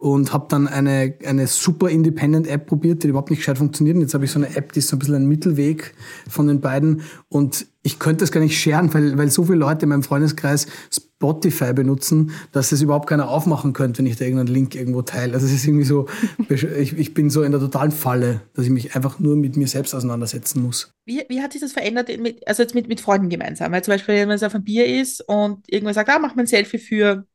[0.00, 3.96] und habe dann eine, eine super Independent-App probiert, die überhaupt nicht gescheit funktioniert.
[3.96, 5.92] Und jetzt habe ich so eine App, die ist so ein bisschen ein Mittelweg
[6.26, 9.82] von den beiden und ich könnte das gar nicht scheren, weil, weil so viele Leute
[9.82, 14.54] in meinem Freundeskreis Spotify benutzen, dass es überhaupt keiner aufmachen könnte, wenn ich da irgendeinen
[14.54, 15.34] Link irgendwo teile.
[15.34, 16.06] Also es ist irgendwie so,
[16.48, 19.68] ich, ich bin so in der totalen Falle, dass ich mich einfach nur mit mir
[19.68, 20.94] selbst auseinandersetzen muss.
[21.04, 23.70] Wie, wie hat sich das verändert, mit, also jetzt mit, mit Freunden gemeinsam?
[23.72, 26.44] Weil zum Beispiel, wenn man auf ein Bier ist und irgendwann sagt, ah, mach mal
[26.44, 27.26] ein Selfie für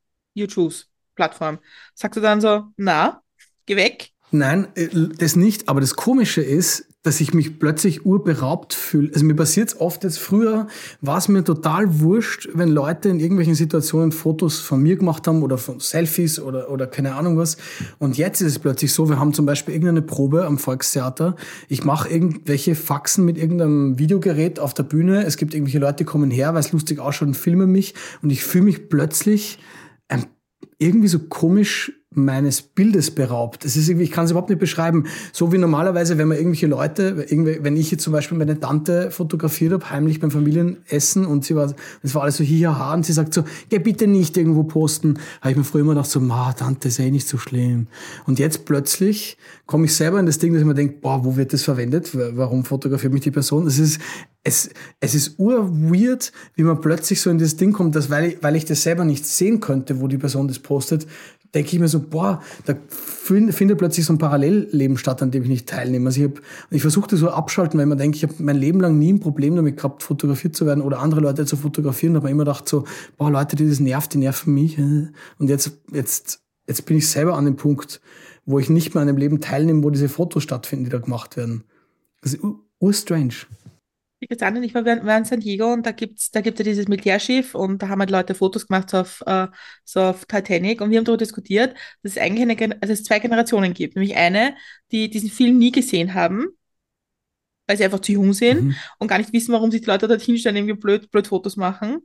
[1.15, 1.59] YouTube-Plattform.
[1.93, 3.21] Sagst du dann so, na,
[3.65, 4.11] geh weg?
[4.31, 5.69] Nein, äh, das nicht.
[5.69, 9.11] Aber das Komische ist, dass ich mich plötzlich urberaubt fühle.
[9.13, 10.65] Also mir passiert es oft jetzt früher,
[11.01, 15.43] war es mir total wurscht, wenn Leute in irgendwelchen Situationen Fotos von mir gemacht haben
[15.43, 17.57] oder von Selfies oder, oder keine Ahnung was.
[17.99, 21.35] Und jetzt ist es plötzlich so, wir haben zum Beispiel irgendeine Probe am Volkstheater.
[21.69, 25.25] Ich mache irgendwelche Faxen mit irgendeinem Videogerät auf der Bühne.
[25.25, 27.93] Es gibt irgendwelche Leute, die kommen her, weil es lustig ausschaut und filmen mich.
[28.23, 29.59] Und ich fühle mich plötzlich
[30.77, 33.65] irgendwie so komisch meines Bildes beraubt.
[33.65, 35.05] Das ist irgendwie, ich kann es überhaupt nicht beschreiben.
[35.33, 39.73] So wie normalerweise, wenn man irgendwelche Leute, wenn ich jetzt zum Beispiel meine Tante fotografiert
[39.73, 43.33] habe, heimlich beim Familienessen und sie war, das war alles so hihaha und sie sagt
[43.33, 46.87] so, geh bitte nicht irgendwo posten, habe ich mir früher immer gedacht so, ma, Tante,
[46.87, 47.87] ist eh nicht so schlimm.
[48.25, 51.35] Und jetzt plötzlich komme ich selber in das Ding, dass ich mir denke, boah, wo
[51.35, 52.11] wird das verwendet?
[52.13, 53.67] Warum fotografiert mich die Person?
[53.67, 53.99] Es ist,
[54.47, 58.43] es, es ist urweird, wie man plötzlich so in das Ding kommt, dass weil ich,
[58.43, 61.07] weil ich das selber nicht sehen könnte, wo die Person das postet,
[61.55, 65.49] denke ich mir so, boah, da findet plötzlich so ein Parallelleben statt, an dem ich
[65.49, 66.07] nicht teilnehme.
[66.07, 68.81] Also ich, hab, ich versuche das so abschalten, weil man denkt, ich habe mein Leben
[68.81, 72.13] lang nie ein Problem damit gehabt, fotografiert zu werden oder andere Leute zu fotografieren.
[72.13, 72.83] Da habe immer gedacht so,
[73.17, 74.77] boah, Leute, die das nervt, die nerven mich.
[74.77, 77.99] Und jetzt, jetzt, jetzt bin ich selber an dem Punkt,
[78.45, 81.35] wo ich nicht mehr an dem Leben teilnehme, wo diese Fotos stattfinden, die da gemacht
[81.35, 81.63] werden.
[82.21, 82.43] Das ist
[82.79, 83.33] urstrange.
[84.19, 86.65] Ich jetzt an, ich war, war in San Diego und da gibt's, da gibt es
[86.65, 89.47] ja dieses Militärschiff und da haben halt Leute Fotos gemacht so auf, uh,
[89.83, 93.19] so auf Titanic und wir haben darüber diskutiert, dass es eigentlich eine, also es zwei
[93.19, 93.95] Generationen gibt.
[93.95, 94.55] Nämlich eine,
[94.91, 96.47] die diesen Film nie gesehen haben,
[97.67, 98.75] weil sie einfach zu jung sind mhm.
[98.99, 101.99] und gar nicht wissen, warum sich die Leute dort hinstellen, irgendwie blöd, blöd Fotos machen.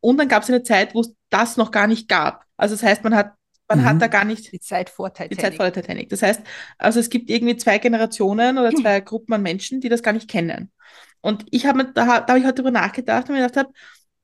[0.00, 2.44] Und dann gab es eine Zeit, wo es das noch gar nicht gab.
[2.56, 3.32] Also das heißt, man hat
[3.68, 3.84] man mhm.
[3.84, 5.30] hat da gar nicht die Zeit vor Titanic.
[5.30, 6.10] Die Zeit vor der Titanic.
[6.10, 6.42] Das heißt,
[6.76, 10.28] also es gibt irgendwie zwei Generationen oder zwei Gruppen an Menschen, die das gar nicht
[10.28, 10.70] kennen.
[11.24, 13.72] Und ich habe da, da habe ich heute drüber nachgedacht und mir gedacht habe,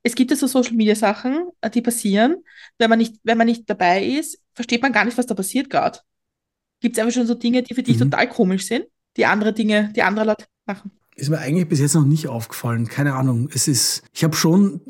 [0.02, 2.44] es gibt ja so Social Media Sachen, äh, die passieren.
[2.78, 5.70] Wenn man nicht, wenn man nicht dabei ist, versteht man gar nicht, was da passiert
[5.70, 6.00] gerade.
[6.80, 8.10] Gibt es einfach schon so Dinge, die für dich mhm.
[8.10, 8.84] total komisch sind,
[9.16, 10.90] die andere Dinge, die andere Leute machen?
[11.16, 12.86] Ist mir eigentlich bis jetzt noch nicht aufgefallen.
[12.86, 13.48] Keine Ahnung.
[13.54, 14.82] Es ist, ich habe schon,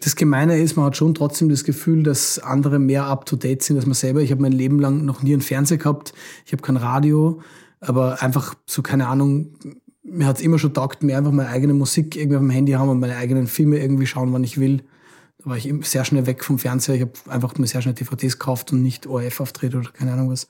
[0.00, 3.62] das Gemeine ist, man hat schon trotzdem das Gefühl, dass andere mehr up to date
[3.62, 4.22] sind als man selber.
[4.22, 6.14] Ich habe mein Leben lang noch nie einen Fernseher gehabt.
[6.46, 7.42] Ich habe kein Radio,
[7.80, 9.58] aber einfach so, keine Ahnung,
[10.02, 12.72] mir hat es immer schon taugt, mir einfach meine eigene Musik irgendwie auf dem Handy
[12.72, 14.82] haben und meine eigenen Filme irgendwie schauen, wann ich will.
[15.38, 16.96] Da war ich sehr schnell weg vom Fernseher.
[16.96, 20.48] Ich habe einfach mir sehr schnell DVDs gekauft und nicht ORF-Auftritte oder keine Ahnung was.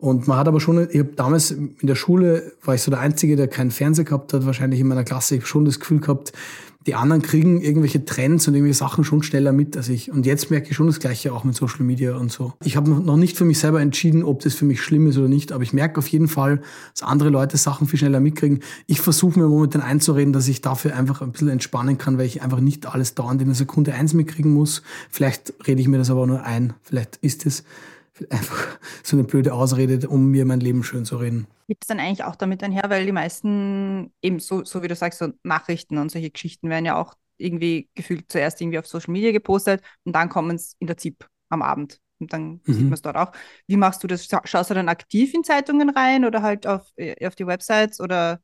[0.00, 3.00] Und man hat aber schon, ich habe damals in der Schule, war ich so der
[3.00, 5.34] Einzige, der keinen Fernseher gehabt hat, wahrscheinlich in meiner Klasse.
[5.34, 6.32] Ich habe schon das Gefühl gehabt,
[6.86, 10.10] die anderen kriegen irgendwelche Trends und irgendwelche Sachen schon schneller mit als ich.
[10.10, 12.54] Und jetzt merke ich schon das Gleiche auch mit Social Media und so.
[12.64, 15.28] Ich habe noch nicht für mich selber entschieden, ob das für mich schlimm ist oder
[15.28, 16.62] nicht, aber ich merke auf jeden Fall,
[16.94, 18.60] dass andere Leute Sachen viel schneller mitkriegen.
[18.86, 22.40] Ich versuche mir momentan einzureden, dass ich dafür einfach ein bisschen entspannen kann, weil ich
[22.40, 24.80] einfach nicht alles dauernd in der Sekunde eins mitkriegen muss.
[25.10, 26.72] Vielleicht rede ich mir das aber nur ein.
[26.82, 27.64] Vielleicht ist es
[28.30, 31.46] einfach so eine blöde Ausrede, um mir mein Leben schön zu reden.
[31.68, 34.96] Geht es dann eigentlich auch damit einher, weil die meisten, eben so, so wie du
[34.96, 39.12] sagst, so Nachrichten und solche Geschichten werden ja auch irgendwie gefühlt zuerst irgendwie auf Social
[39.12, 42.00] Media gepostet und dann kommen es in der ZIP am Abend.
[42.20, 42.72] Und dann mhm.
[42.72, 43.32] sieht man es dort auch.
[43.66, 44.28] Wie machst du das?
[44.44, 48.40] Schaust du dann aktiv in Zeitungen rein oder halt auf, äh, auf die Websites oder?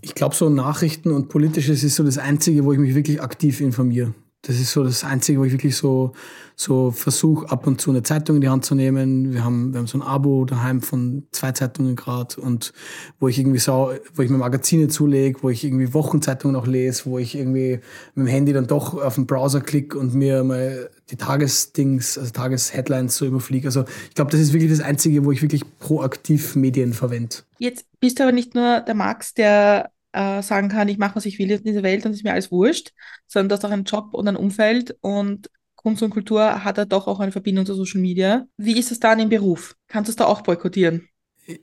[0.00, 3.60] Ich glaube, so Nachrichten und Politisches ist so das Einzige, wo ich mich wirklich aktiv
[3.60, 4.14] informiere.
[4.42, 6.12] Das ist so das Einzige, wo ich wirklich so,
[6.56, 9.34] so versuche, ab und zu eine Zeitung in die Hand zu nehmen.
[9.34, 12.72] Wir haben, wir haben so ein Abo daheim von zwei Zeitungen gerade und
[13.18, 17.04] wo ich irgendwie so, wo ich mir Magazine zulege, wo ich irgendwie Wochenzeitungen auch lese,
[17.04, 17.80] wo ich irgendwie
[18.14, 22.30] mit dem Handy dann doch auf den Browser klicke und mir mal die Tagesdings, also
[22.30, 23.68] Tagesheadlines so überfliege.
[23.68, 27.36] Also ich glaube, das ist wirklich das Einzige, wo ich wirklich proaktiv Medien verwende.
[27.58, 31.26] Jetzt bist du aber nicht nur der Max, der äh, sagen kann, ich mache, was
[31.26, 32.92] ich will in dieser Welt und ist mir alles wurscht,
[33.26, 36.84] sondern du hast auch einen Job und ein Umfeld und Kunst und Kultur hat ja
[36.84, 38.46] doch auch eine Verbindung zu Social Media.
[38.58, 39.76] Wie ist es dann im Beruf?
[39.88, 41.08] Kannst du es da auch boykottieren?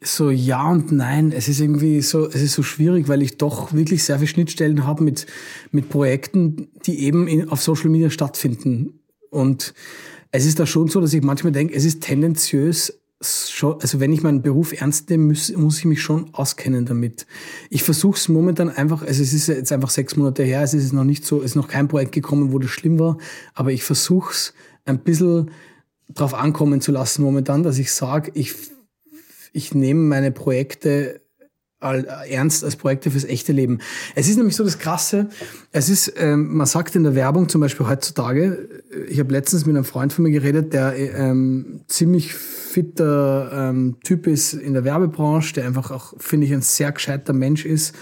[0.02, 1.32] So ja und nein.
[1.32, 4.86] Es ist irgendwie so, es ist so schwierig, weil ich doch wirklich sehr viele Schnittstellen
[4.86, 5.28] habe mit,
[5.72, 9.00] mit Projekten, die eben in, auf Social Media stattfinden.
[9.30, 9.74] Und
[10.32, 14.14] es ist da schon so, dass ich manchmal denke, es ist tendenziös schon, also wenn
[14.14, 17.26] ich meinen Beruf ernst nehme, muss, muss ich mich schon auskennen damit.
[17.70, 20.94] Ich versuche es momentan einfach, also es ist jetzt einfach sechs Monate her, es ist
[20.94, 23.18] noch nicht so, es ist noch kein Projekt gekommen, wo das schlimm war,
[23.54, 24.54] aber ich versuche es
[24.86, 25.52] ein bisschen
[26.10, 28.54] drauf ankommen zu lassen momentan, dass ich sage, ich,
[29.52, 31.22] ich nehme meine Projekte
[31.80, 33.80] ernst als Projekte fürs echte Leben.
[34.16, 35.30] Es ist nämlich so das Krasse,
[35.72, 39.66] es ist, ähm, man sagt in der Werbung zum Beispiel heutzutage, äh, ich habe letztens
[39.68, 44.84] mit einem Freund von mir geredet, der ähm, ziemlich fitter ähm, Typ ist in der
[44.84, 47.94] Werbebranche, der einfach auch, finde ich, ein sehr gescheiter Mensch ist.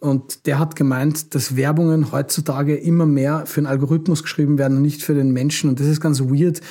[0.00, 4.82] Und der hat gemeint, dass Werbungen heutzutage immer mehr für einen Algorithmus geschrieben werden und
[4.82, 5.68] nicht für den Menschen.
[5.68, 6.62] Und das ist ganz weird,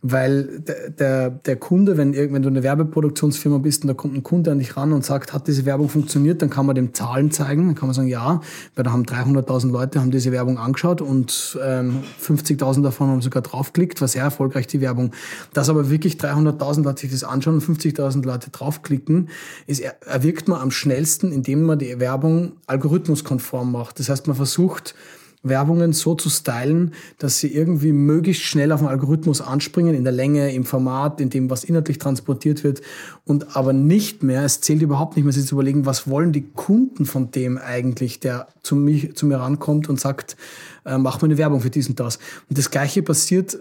[0.00, 0.60] weil
[0.98, 4.60] der, der, Kunde, wenn, wenn du eine Werbeproduktionsfirma bist und da kommt ein Kunde an
[4.60, 7.74] dich ran und sagt, hat diese Werbung funktioniert, dann kann man dem Zahlen zeigen, dann
[7.74, 8.40] kann man sagen, ja,
[8.76, 13.42] weil da haben 300.000 Leute haben diese Werbung angeschaut und ähm, 50.000 davon haben sogar
[13.42, 15.10] draufklickt, war sehr erfolgreich die Werbung.
[15.52, 19.28] Dass aber wirklich 300.000 Leute sich das anschauen und 50.000 Leute draufklicken,
[19.66, 23.98] ist, erwirkt man am schnellsten, indem man die Werbung algorithmuskonform macht.
[23.98, 24.94] Das heißt, man versucht,
[25.42, 30.12] Werbungen so zu stylen, dass sie irgendwie möglichst schnell auf den Algorithmus anspringen, in der
[30.12, 32.82] Länge, im Format, in dem, was inhaltlich transportiert wird
[33.24, 36.48] und aber nicht mehr, es zählt überhaupt nicht mehr, sich zu überlegen, was wollen die
[36.54, 40.36] Kunden von dem eigentlich, der zu, mich, zu mir rankommt und sagt,
[40.84, 42.18] äh, mach mir eine Werbung für dies und das.
[42.48, 43.58] Und das Gleiche passiert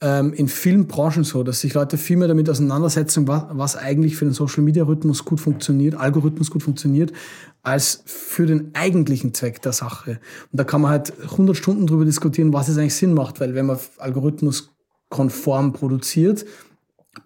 [0.00, 4.16] ähm, in vielen Branchen so, dass sich Leute viel mehr damit auseinandersetzen, was, was eigentlich
[4.16, 7.12] für den Social Media Rhythmus gut funktioniert, Algorithmus gut funktioniert,
[7.62, 10.20] als für den eigentlichen Zweck der Sache.
[10.52, 13.54] Und da kann man halt 100 Stunden drüber diskutieren, was es eigentlich Sinn macht, weil
[13.54, 14.70] wenn man Algorithmus
[15.08, 16.44] konform produziert,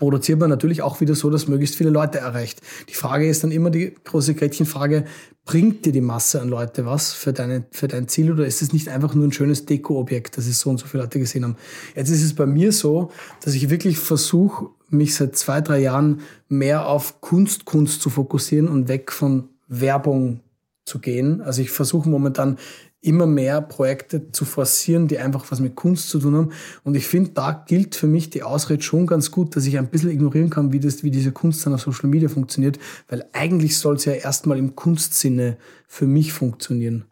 [0.03, 2.61] produziert man natürlich auch wieder so, dass möglichst viele Leute erreicht.
[2.89, 5.05] Die Frage ist dann immer die große Gretchenfrage,
[5.45, 8.73] bringt dir die Masse an Leute was für, deine, für dein Ziel oder ist es
[8.73, 11.55] nicht einfach nur ein schönes Deko-Objekt, das es so und so viele Leute gesehen haben?
[11.95, 13.13] Jetzt ist es bei mir so,
[13.45, 18.67] dass ich wirklich versuche, mich seit zwei, drei Jahren mehr auf Kunst, Kunst zu fokussieren
[18.67, 20.41] und weg von Werbung
[20.85, 21.43] zu gehen.
[21.43, 22.59] Also ich versuche momentan
[23.03, 26.53] immer mehr Projekte zu forcieren, die einfach was mit Kunst zu tun haben.
[26.85, 29.89] Und ich finde, da gilt für mich die Ausrede schon ganz gut, dass ich ein
[29.89, 33.77] bisschen ignorieren kann, wie, das, wie diese Kunst dann auf Social Media funktioniert, weil eigentlich
[33.77, 35.57] soll es ja erstmal im Kunstsinne
[35.89, 37.05] für mich funktionieren.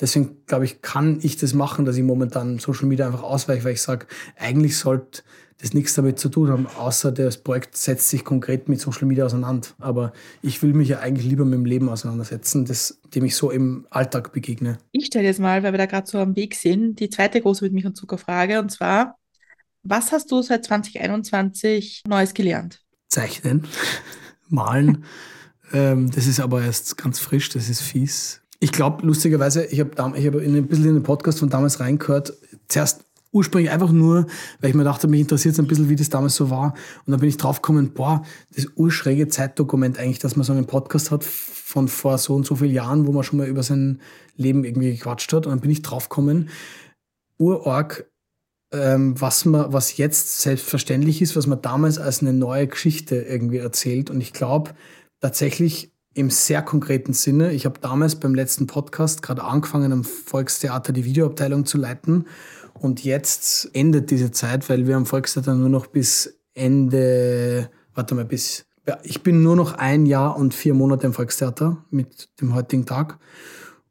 [0.00, 3.74] Deswegen glaube ich, kann ich das machen, dass ich momentan Social Media einfach ausweiche, weil
[3.74, 5.22] ich sage, eigentlich sollte
[5.64, 9.24] das nichts damit zu tun haben, außer das Projekt setzt sich konkret mit Social Media
[9.24, 9.68] auseinander.
[9.78, 13.50] Aber ich will mich ja eigentlich lieber mit dem Leben auseinandersetzen, das, dem ich so
[13.50, 14.76] im Alltag begegne.
[14.92, 17.64] Ich stelle jetzt mal, weil wir da gerade so am Weg sind, die zweite große
[17.64, 19.16] mit mich und Zuckerfrage und zwar,
[19.82, 22.82] was hast du seit 2021 Neues gelernt?
[23.08, 23.66] Zeichnen,
[24.50, 25.04] malen.
[25.72, 28.42] ähm, das ist aber erst ganz frisch, das ist fies.
[28.60, 32.34] Ich glaube, lustigerweise, ich habe ich hab ein bisschen in den Podcast von damals reingehört.
[32.68, 34.26] Zuerst ursprünglich einfach nur,
[34.60, 36.74] weil ich mir dachte, mich interessiert es ein bisschen, wie das damals so war.
[37.04, 38.22] Und dann bin ich draufgekommen, boah,
[38.54, 42.56] das urschräge Zeitdokument eigentlich, dass man so einen Podcast hat von vor so und so
[42.56, 44.00] vielen Jahren, wo man schon mal über sein
[44.36, 45.46] Leben irgendwie gequatscht hat.
[45.46, 46.48] Und dann bin ich draufgekommen,
[47.38, 48.08] urorg,
[48.72, 53.58] ähm, was man, was jetzt selbstverständlich ist, was man damals als eine neue Geschichte irgendwie
[53.58, 54.10] erzählt.
[54.10, 54.74] Und ich glaube
[55.20, 57.52] tatsächlich im sehr konkreten Sinne.
[57.52, 62.26] Ich habe damals beim letzten Podcast gerade angefangen, am Volkstheater die Videoabteilung zu leiten.
[62.84, 68.26] Und jetzt endet diese Zeit, weil wir am Volkstheater nur noch bis Ende, warte mal,
[68.26, 72.54] bis, ja, ich bin nur noch ein Jahr und vier Monate im Volkstheater mit dem
[72.54, 73.18] heutigen Tag.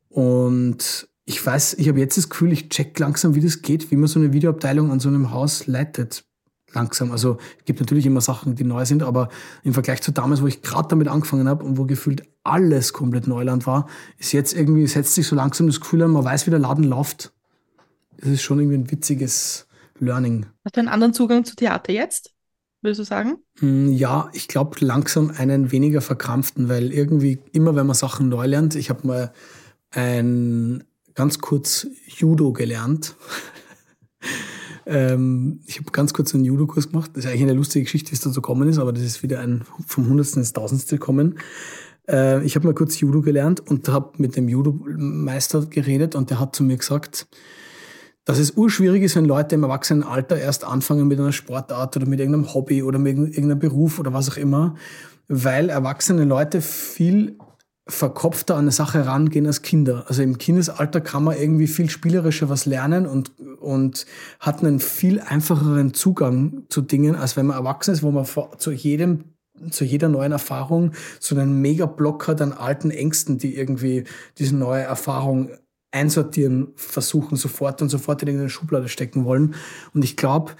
[0.09, 3.95] Und ich weiß, ich habe jetzt das Gefühl, ich check langsam, wie das geht, wie
[3.95, 6.23] man so eine Videoabteilung an so einem Haus leitet.
[6.71, 7.11] Langsam.
[7.11, 9.29] Also es gibt natürlich immer Sachen, die neu sind, aber
[9.63, 13.25] im Vergleich zu damals, wo ich gerade damit angefangen habe und wo gefühlt alles komplett
[13.25, 13.87] Neuland war,
[14.19, 16.83] ist jetzt irgendwie, setzt sich so langsam das Gefühl an, man weiß, wie der Laden
[16.83, 17.33] läuft
[18.23, 19.67] das ist schon irgendwie ein witziges
[19.99, 20.45] Learning.
[20.63, 22.33] Hast du einen anderen Zugang zu Theater jetzt,
[22.81, 23.35] würdest du sagen?
[23.59, 28.45] Hm, ja, ich glaube langsam einen weniger verkrampften, weil irgendwie immer, wenn man Sachen neu
[28.45, 29.33] lernt, ich habe mal
[29.91, 33.15] ein ganz kurz Judo gelernt.
[34.85, 37.11] ähm, ich habe ganz kurz einen Judo-Kurs gemacht.
[37.13, 39.41] Das ist eigentlich eine lustige Geschichte, wie es dazu gekommen ist, aber das ist wieder
[39.41, 41.39] ein vom Hundertsten ins Tausendste gekommen.
[42.07, 46.39] Äh, ich habe mal kurz Judo gelernt und habe mit dem Judo-Meister geredet und der
[46.39, 47.27] hat zu mir gesagt,
[48.25, 52.19] dass es urschwierig ist, wenn Leute im Erwachsenenalter erst anfangen mit einer Sportart oder mit
[52.19, 54.75] irgendeinem Hobby oder mit irgendeinem Beruf oder was auch immer,
[55.27, 57.37] weil erwachsene Leute viel
[57.85, 60.05] verkopfter an eine Sache rangehen als Kinder.
[60.07, 64.05] Also im Kindesalter kann man irgendwie viel spielerischer was lernen und, und
[64.39, 68.25] hat einen viel einfacheren Zugang zu Dingen, als wenn man erwachsen ist, wo man
[68.57, 69.25] zu jedem
[69.69, 74.03] zu jeder neuen Erfahrung so einen Mega-Block hat an alten Ängsten, die irgendwie
[74.37, 75.51] diese neue Erfahrung
[75.93, 79.55] einsortieren versuchen, sofort und sofort in irgendeine Schublade stecken wollen.
[79.93, 80.53] Und ich glaube,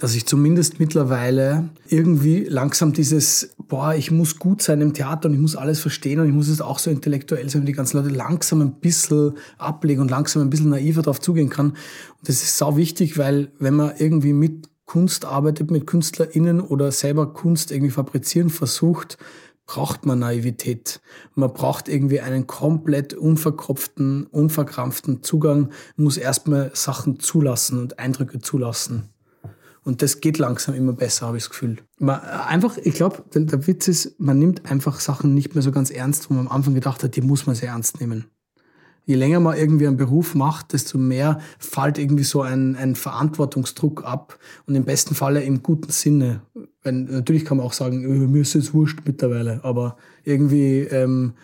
[0.00, 5.34] dass ich zumindest mittlerweile irgendwie langsam dieses, boah, ich muss gut sein im Theater und
[5.34, 7.98] ich muss alles verstehen und ich muss es auch so intellektuell sein, wie die ganzen
[7.98, 11.70] Leute langsam ein bisschen ablegen und langsam ein bisschen naiver darauf zugehen kann.
[11.70, 16.90] Und das ist sau wichtig, weil wenn man irgendwie mit Kunst arbeitet, mit KünstlerInnen oder
[16.92, 19.18] selber Kunst irgendwie fabrizieren versucht,
[19.66, 21.00] braucht man Naivität.
[21.34, 29.10] Man braucht irgendwie einen komplett unverkopften, unverkrampften Zugang, muss erstmal Sachen zulassen und Eindrücke zulassen.
[29.82, 31.76] Und das geht langsam immer besser, habe ich das Gefühl.
[31.98, 35.70] Man, einfach, ich glaube, der, der, Witz ist, man nimmt einfach Sachen nicht mehr so
[35.70, 38.26] ganz ernst, wo man am Anfang gedacht hat, die muss man sehr ernst nehmen.
[39.06, 44.04] Je länger man irgendwie einen Beruf macht, desto mehr fällt irgendwie so ein, ein Verantwortungsdruck
[44.04, 46.42] ab und im besten Falle im guten Sinne.
[46.82, 51.34] Wenn, natürlich kann man auch sagen, äh, mir ist es wurscht mittlerweile, aber irgendwie ähm,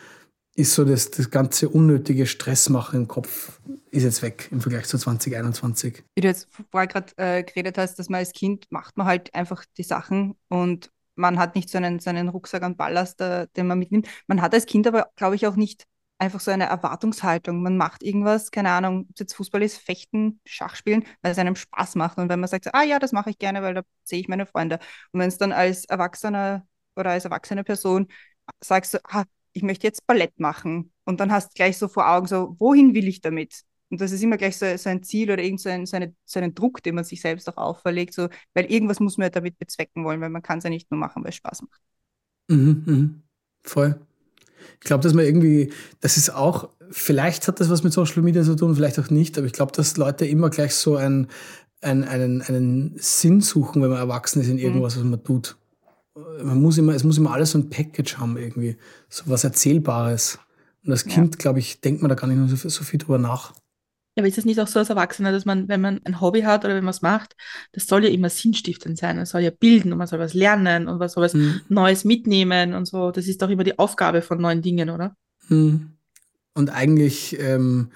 [0.55, 4.99] ist so das, das ganze unnötige Stressmachen im Kopf ist jetzt weg im Vergleich zu
[4.99, 6.03] 2021.
[6.15, 9.35] Wie du jetzt vorher gerade äh, geredet hast, dass man als Kind macht man halt
[9.35, 13.47] einfach die Sachen und man hat nicht so einen, so einen Rucksack an Ballast, äh,
[13.57, 14.09] den man mitnimmt.
[14.27, 15.87] Man hat als Kind aber, glaube ich, auch nicht
[16.23, 17.63] einfach so eine Erwartungshaltung.
[17.63, 21.57] Man macht irgendwas, keine Ahnung, ob es jetzt Fußball ist, Fechten, Schachspielen, weil es einem
[21.57, 22.19] Spaß macht.
[22.19, 24.47] Und wenn man sagt, ah ja, das mache ich gerne, weil da sehe ich meine
[24.47, 24.79] Freunde.
[25.13, 28.07] Und wenn es dann als Erwachsener oder als erwachsene Person
[28.61, 30.93] sagst du, ah, ich möchte jetzt Ballett machen.
[31.05, 33.63] Und dann hast du gleich so vor Augen, so, wohin will ich damit?
[33.91, 36.15] Und das ist immer gleich so, so ein Ziel oder irgend so, ein, so, eine,
[36.25, 39.31] so einen Druck, den man sich selbst auch auferlegt, so, weil irgendwas muss man ja
[39.31, 41.81] damit bezwecken wollen, weil man kann es ja nicht nur machen, weil es Spaß macht.
[42.49, 43.23] Mhm, mhm.
[43.65, 44.01] Voll.
[44.81, 48.43] Ich glaube, dass man irgendwie, das ist auch, vielleicht hat das was mit Social Media
[48.43, 51.29] zu tun, vielleicht auch nicht, aber ich glaube, dass Leute immer gleich so ein,
[51.81, 54.63] ein, einen, einen Sinn suchen, wenn man erwachsen ist in mhm.
[54.63, 55.57] irgendwas, was man tut.
[56.43, 58.77] Man muss immer, es muss immer alles so ein Package haben irgendwie,
[59.09, 60.39] so was Erzählbares.
[60.85, 61.39] Und als Kind, ja.
[61.39, 63.53] glaube ich, denkt man da gar nicht so, so viel drüber nach.
[64.15, 66.43] Ja, aber ist es nicht auch so als Erwachsener, dass man, wenn man ein Hobby
[66.43, 67.35] hat oder wenn man es macht,
[67.73, 69.19] das soll ja immer sinnstiftend sein.
[69.19, 71.63] Es soll ja bilden und man soll was lernen und was soll was mhm.
[71.69, 73.11] Neues mitnehmen und so.
[73.11, 75.17] Das ist doch immer die Aufgabe von neuen Dingen, oder?
[75.49, 75.93] Mhm.
[76.55, 77.91] Und eigentlich, ähm,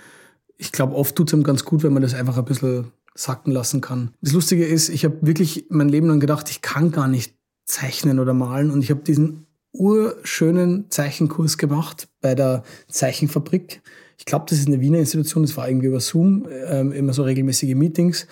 [0.57, 3.53] ich glaube, oft tut es einem ganz gut, wenn man das einfach ein bisschen sacken
[3.53, 4.15] lassen kann.
[4.23, 7.35] Das Lustige ist, ich habe wirklich mein Leben lang gedacht, ich kann gar nicht
[7.67, 13.83] zeichnen oder malen und ich habe diesen urschönen Zeichenkurs gemacht bei der Zeichenfabrik
[14.19, 17.23] ich glaube, das ist eine Wiener Institution, das war irgendwie über Zoom, ähm, immer so
[17.23, 18.27] regelmäßige Meetings.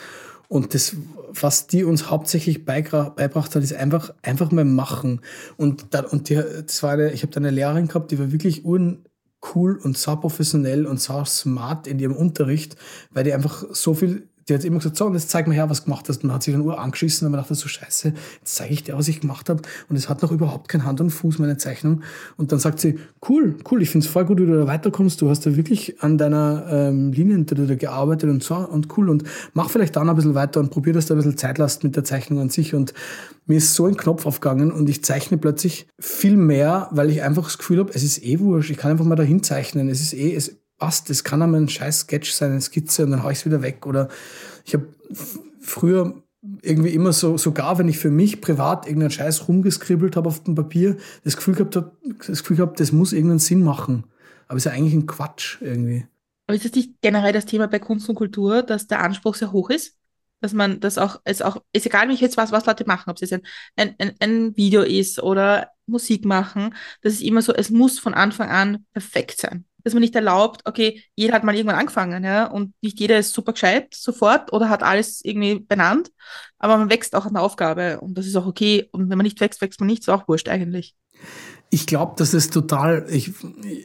[0.48, 0.96] Und das,
[1.32, 5.20] was die uns hauptsächlich beigebracht hat, ist einfach, einfach mal machen.
[5.56, 8.30] Und, da, und die, das war eine, ich habe da eine Lehrerin gehabt, die war
[8.32, 12.76] wirklich cool und sau professionell und sau smart in ihrem Unterricht,
[13.10, 15.70] weil die einfach so viel die hat immer gesagt, so, und jetzt zeig mir her,
[15.70, 16.18] was du gemacht hast.
[16.18, 18.08] Und man hat sich dann Uhr angeschissen und man dachte so, scheiße,
[18.40, 19.62] jetzt zeige ich dir, was ich gemacht habe.
[19.88, 22.02] Und es hat noch überhaupt kein Hand und Fuß, meine Zeichnung.
[22.36, 25.20] Und dann sagt sie, cool, cool, ich finde es voll gut, wie du da weiterkommst.
[25.20, 29.08] Du hast da wirklich an deiner ähm, Linie da gearbeitet und so und cool.
[29.08, 31.84] Und mach vielleicht dann ein bisschen weiter und probier, dass du ein bisschen Zeit lässt
[31.84, 32.74] mit der Zeichnung an sich.
[32.74, 32.92] Und
[33.46, 37.44] mir ist so ein Knopf aufgegangen und ich zeichne plötzlich viel mehr, weil ich einfach
[37.44, 38.70] das Gefühl habe, es ist eh wurscht.
[38.70, 39.88] Ich kann einfach mal dahin zeichnen.
[39.88, 43.10] Es ist eh, es passt, das kann einmal ein scheiß Sketch sein, eine Skizze und
[43.10, 43.86] dann hau ich es wieder weg.
[43.86, 44.08] Oder
[44.66, 44.86] ich habe
[45.60, 46.22] früher
[46.60, 50.54] irgendwie immer so, sogar wenn ich für mich privat irgendeinen Scheiß rumgeskribbelt habe auf dem
[50.54, 54.04] Papier, das Gefühl gehabt habe, das Gefühl gehabt, das muss irgendeinen Sinn machen.
[54.46, 56.06] Aber es ist ja eigentlich ein Quatsch irgendwie.
[56.46, 59.52] Aber ist das nicht generell das Thema bei Kunst und Kultur, dass der Anspruch sehr
[59.52, 59.96] hoch ist?
[60.42, 63.08] Dass man das auch, es auch, ist egal, wie ich jetzt was, was Leute machen,
[63.08, 63.42] ob es jetzt
[63.76, 68.12] ein, ein, ein Video ist oder Musik machen, das ist immer so, es muss von
[68.12, 72.46] Anfang an perfekt sein dass man nicht erlaubt, okay, jeder hat mal irgendwann angefangen, ja,
[72.46, 76.10] und nicht jeder ist super gescheit sofort oder hat alles irgendwie benannt,
[76.58, 78.88] aber man wächst auch an der Aufgabe und das ist auch okay.
[78.92, 80.94] Und wenn man nicht wächst, wächst man nicht, ist auch wurscht eigentlich.
[81.70, 83.32] Ich glaube, dass es total, ich,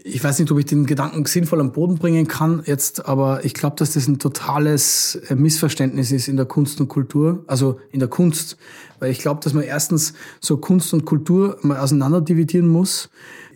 [0.04, 3.56] ich weiß nicht, ob ich den Gedanken sinnvoll am Boden bringen kann jetzt, aber ich
[3.56, 8.10] glaube, dass das ein totales Missverständnis ist in der Kunst und Kultur, also in der
[8.10, 8.58] Kunst,
[9.00, 13.10] weil ich glaube, dass man erstens so Kunst und Kultur mal auseinander dividieren muss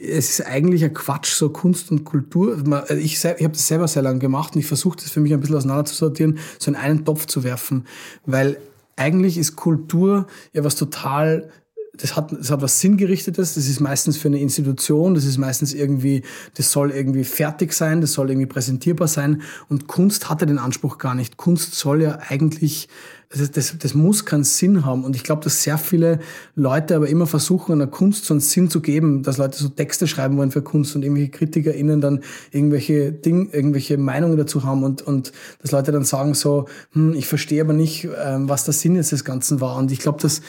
[0.04, 2.58] es ist eigentlich ein Quatsch, so Kunst und Kultur.
[2.58, 5.34] Also ich, ich habe das selber sehr lange gemacht und ich versuche das für mich
[5.34, 7.86] ein bisschen auseinander zu sortieren, so in einen Topf zu werfen.
[8.26, 8.58] Weil
[8.96, 11.50] eigentlich ist Kultur ja was total
[11.96, 15.74] das hat, das hat was Sinngerichtetes, das ist meistens für eine Institution, das ist meistens
[15.74, 16.24] irgendwie,
[16.56, 20.98] das soll irgendwie fertig sein, das soll irgendwie präsentierbar sein und Kunst hatte den Anspruch
[20.98, 21.38] gar nicht.
[21.38, 22.90] Kunst soll ja eigentlich
[23.38, 25.04] das, das, das muss keinen Sinn haben.
[25.04, 26.20] Und ich glaube, dass sehr viele
[26.56, 30.08] Leute aber immer versuchen, einer Kunst so einen Sinn zu geben, dass Leute so Texte
[30.08, 32.22] schreiben wollen für Kunst und irgendwelche KritikerInnen dann
[32.52, 35.32] irgendwelche Ding, irgendwelche Meinungen dazu haben und, und
[35.62, 39.12] dass Leute dann sagen so, hm, ich verstehe aber nicht, ähm, was der Sinn jetzt
[39.12, 39.78] des Ganzen war.
[39.78, 40.42] Und ich glaube, dass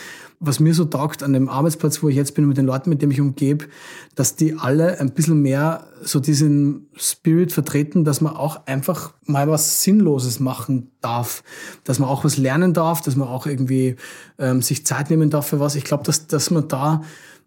[0.47, 3.03] was mir so taugt an dem Arbeitsplatz, wo ich jetzt bin, mit den Leuten, mit
[3.03, 3.67] denen ich umgebe,
[4.15, 9.49] dass die alle ein bisschen mehr so diesen Spirit vertreten, dass man auch einfach mal
[9.49, 11.43] was Sinnloses machen darf,
[11.85, 13.97] dass man auch was lernen darf, dass man auch irgendwie
[14.39, 15.75] ähm, sich Zeit nehmen darf für was.
[15.75, 17.03] Ich glaube, dass, dass man da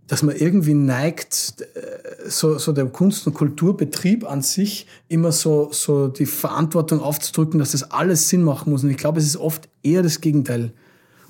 [0.07, 5.69] dass man irgendwie neigt, äh, so, so der Kunst- und Kulturbetrieb an sich immer so,
[5.71, 8.83] so die Verantwortung aufzudrücken, dass das alles Sinn machen muss.
[8.83, 10.71] Und ich glaube, es ist oft eher das Gegenteil.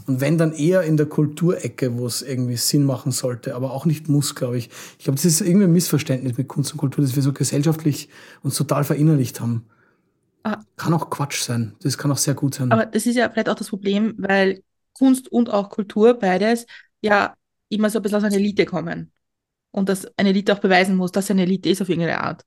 [0.08, 3.86] Und wenn dann eher in der Kulturecke, wo es irgendwie Sinn machen sollte, aber auch
[3.86, 4.70] nicht muss, glaube ich.
[4.98, 8.08] Ich glaube, das ist irgendwie ein Missverständnis mit Kunst und Kultur, dass wir so gesellschaftlich
[8.42, 9.66] uns total verinnerlicht haben.
[10.44, 10.62] Ah.
[10.78, 11.76] Kann auch Quatsch sein.
[11.82, 12.72] Das kann auch sehr gut sein.
[12.72, 16.66] Aber das ist ja vielleicht auch das Problem, weil Kunst und auch Kultur, beides,
[17.02, 17.36] ja
[17.68, 19.12] immer so ein bisschen aus einer Elite kommen.
[19.72, 22.46] Und dass eine Elite auch beweisen muss, dass sie eine Elite ist auf irgendeine Art.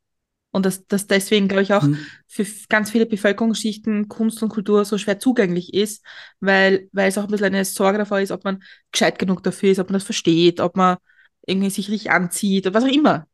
[0.53, 1.99] Und dass, dass deswegen, glaube ich, auch mhm.
[2.27, 6.05] für ganz viele Bevölkerungsschichten Kunst und Kultur so schwer zugänglich ist,
[6.41, 9.71] weil, weil es auch ein bisschen eine Sorge davor ist, ob man gescheit genug dafür
[9.71, 10.97] ist, ob man das versteht, ob man
[11.47, 13.27] irgendwie sich richtig anzieht oder was auch immer.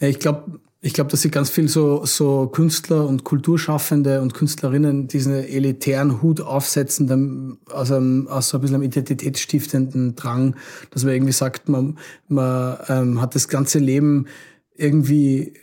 [0.00, 5.08] Ich glaube, ich glaube, dass sie ganz viel so, so Künstler und Kulturschaffende und Künstlerinnen
[5.08, 10.54] diesen elitären Hut aufsetzen, aus, einem, aus so ein bisschen einem identitätsstiftenden Drang,
[10.90, 11.98] dass man irgendwie sagt, man,
[12.28, 14.26] man ähm, hat das ganze Leben
[14.76, 15.54] irgendwie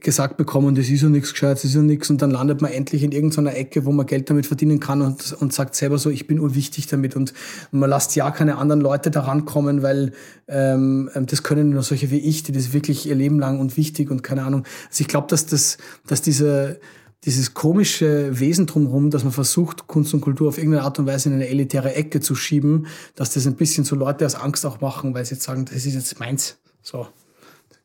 [0.00, 2.70] gesagt bekommen, das ist ja nichts Gescheites, das ist ja nichts und dann landet man
[2.70, 6.10] endlich in irgendeiner Ecke, wo man Geld damit verdienen kann und, und sagt selber so,
[6.10, 7.32] ich bin urwichtig damit und
[7.72, 10.12] man lässt ja keine anderen Leute daran kommen, weil
[10.48, 14.10] ähm, das können nur solche wie ich, die das wirklich ihr Leben lang und wichtig
[14.10, 14.64] und keine Ahnung.
[14.88, 16.80] Also ich glaube, dass das, dass diese
[17.24, 21.28] dieses komische Wesen drumherum, dass man versucht, Kunst und Kultur auf irgendeine Art und Weise
[21.28, 24.80] in eine elitäre Ecke zu schieben, dass das ein bisschen so Leute aus Angst auch
[24.80, 26.56] machen, weil sie jetzt sagen, das ist jetzt meins.
[26.82, 27.06] So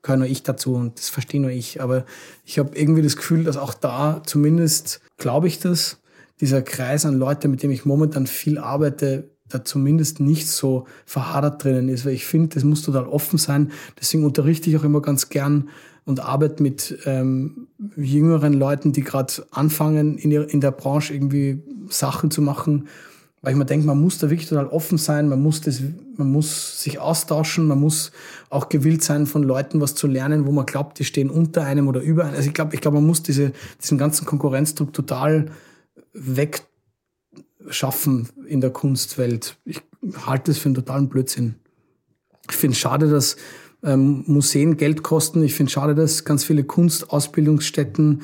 [0.05, 1.81] gehöre nur ich dazu und das verstehe nur ich.
[1.81, 2.05] Aber
[2.45, 5.97] ich habe irgendwie das Gefühl, dass auch da zumindest, glaube ich das,
[6.39, 11.63] dieser Kreis an Leute, mit dem ich momentan viel arbeite, da zumindest nicht so verhadert
[11.63, 13.71] drinnen ist, weil ich finde, das muss total offen sein.
[13.99, 15.69] Deswegen unterrichte ich auch immer ganz gern
[16.05, 22.29] und arbeite mit ähm, jüngeren Leuten, die gerade anfangen, in, in der Branche irgendwie Sachen
[22.29, 22.87] zu machen
[23.45, 25.79] weil ich mir denke, man muss da wirklich total offen sein, man muss, das,
[26.17, 28.11] man muss sich austauschen, man muss
[28.49, 31.87] auch gewillt sein, von Leuten was zu lernen, wo man glaubt, die stehen unter einem
[31.87, 32.37] oder über einem.
[32.37, 35.51] Also ich glaube, ich glaube, man muss diese, diesen ganzen Konkurrenzdruck total
[36.13, 39.57] wegschaffen in der Kunstwelt.
[39.63, 39.79] Ich
[40.25, 41.53] halte es für einen totalen Blödsinn.
[42.49, 43.35] Ich finde es schade, dass
[43.83, 45.43] ähm, Museen Geld kosten.
[45.43, 48.23] Ich finde es schade, dass ganz viele Kunstausbildungsstätten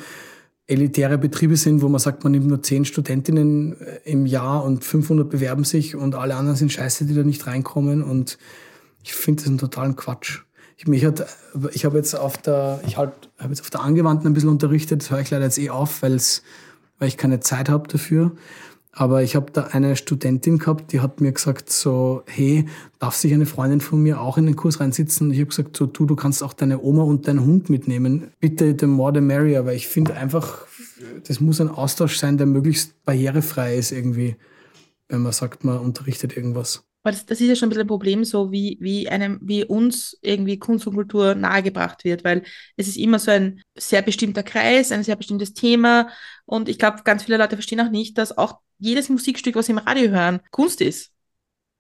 [0.72, 4.84] elitäre Betriebe sind, wo man sagt, man nimmt nur zehn Studentinnen äh, im Jahr und
[4.84, 8.38] 500 bewerben sich und alle anderen sind scheiße, die da nicht reinkommen und
[9.03, 10.41] ich finde das einen totalen Quatsch.
[10.78, 11.26] Ich, mich hat,
[11.74, 15.01] ich habe jetzt auf der, ich halt, habe jetzt auf der Angewandten ein bisschen unterrichtet,
[15.01, 16.17] das höre ich leider jetzt eh auf, weil
[17.01, 18.32] ich keine Zeit habe dafür.
[18.94, 22.66] Aber ich habe da eine Studentin gehabt, die hat mir gesagt so, hey,
[23.00, 25.28] darf sich eine Freundin von mir auch in den Kurs reinsitzen?
[25.28, 28.32] Und ich habe gesagt so, du, du kannst auch deine Oma und deinen Hund mitnehmen.
[28.42, 30.66] Bitte the more the merrier, weil ich finde einfach,
[31.26, 34.36] das muss ein Austausch sein, der möglichst barrierefrei ist irgendwie,
[35.08, 36.84] wenn man sagt, man unterrichtet irgendwas.
[37.04, 39.64] Aber das, das ist ja schon ein bisschen ein Problem, so wie, wie, einem, wie
[39.64, 42.44] uns irgendwie Kunst und Kultur nahegebracht wird, weil
[42.76, 46.10] es ist immer so ein sehr bestimmter Kreis, ein sehr bestimmtes Thema.
[46.46, 49.71] Und ich glaube, ganz viele Leute verstehen auch nicht, dass auch jedes Musikstück, was sie
[49.71, 51.11] im Radio hören, Kunst ist.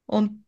[0.05, 0.45] Und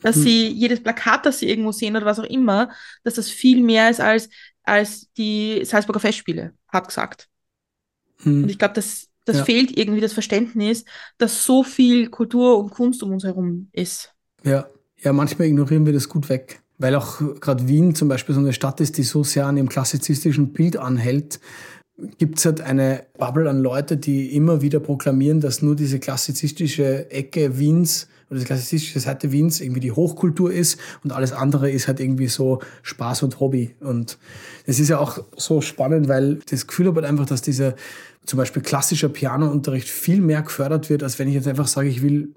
[0.00, 0.22] dass hm.
[0.22, 2.70] sie jedes Plakat, das sie irgendwo sehen oder was auch immer,
[3.02, 4.30] dass das viel mehr ist als,
[4.62, 7.28] als die Salzburger Festspiele, hat gesagt.
[8.22, 8.44] Hm.
[8.44, 9.44] Und ich glaube, das, das ja.
[9.44, 10.84] fehlt irgendwie das Verständnis,
[11.18, 14.14] dass so viel Kultur und Kunst um uns herum ist.
[14.44, 16.62] Ja, ja, manchmal ignorieren wir das gut weg.
[16.78, 19.68] Weil auch gerade Wien zum Beispiel so eine Stadt ist, die so sehr an ihrem
[19.68, 21.38] klassizistischen Bild anhält,
[22.18, 27.10] gibt es halt eine Bubble an Leute, die immer wieder proklamieren, dass nur diese klassizistische
[27.10, 31.88] Ecke Wiens oder die klassizistische Seite Wiens irgendwie die Hochkultur ist und alles andere ist
[31.88, 33.74] halt irgendwie so Spaß und Hobby.
[33.80, 34.18] Und
[34.66, 37.74] es ist ja auch so spannend, weil das Gefühl habe halt einfach, dass dieser
[38.24, 42.02] zum Beispiel klassischer Pianounterricht viel mehr gefördert wird, als wenn ich jetzt einfach sage, ich
[42.02, 42.28] will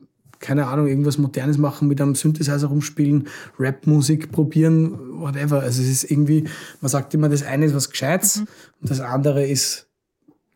[0.44, 5.62] keine Ahnung, irgendwas Modernes machen, mit einem Synthesizer rumspielen, Rapmusik probieren, whatever.
[5.62, 6.50] Also es ist irgendwie,
[6.82, 8.48] man sagt immer, das eine ist was Gescheites mhm.
[8.82, 9.88] und das andere ist,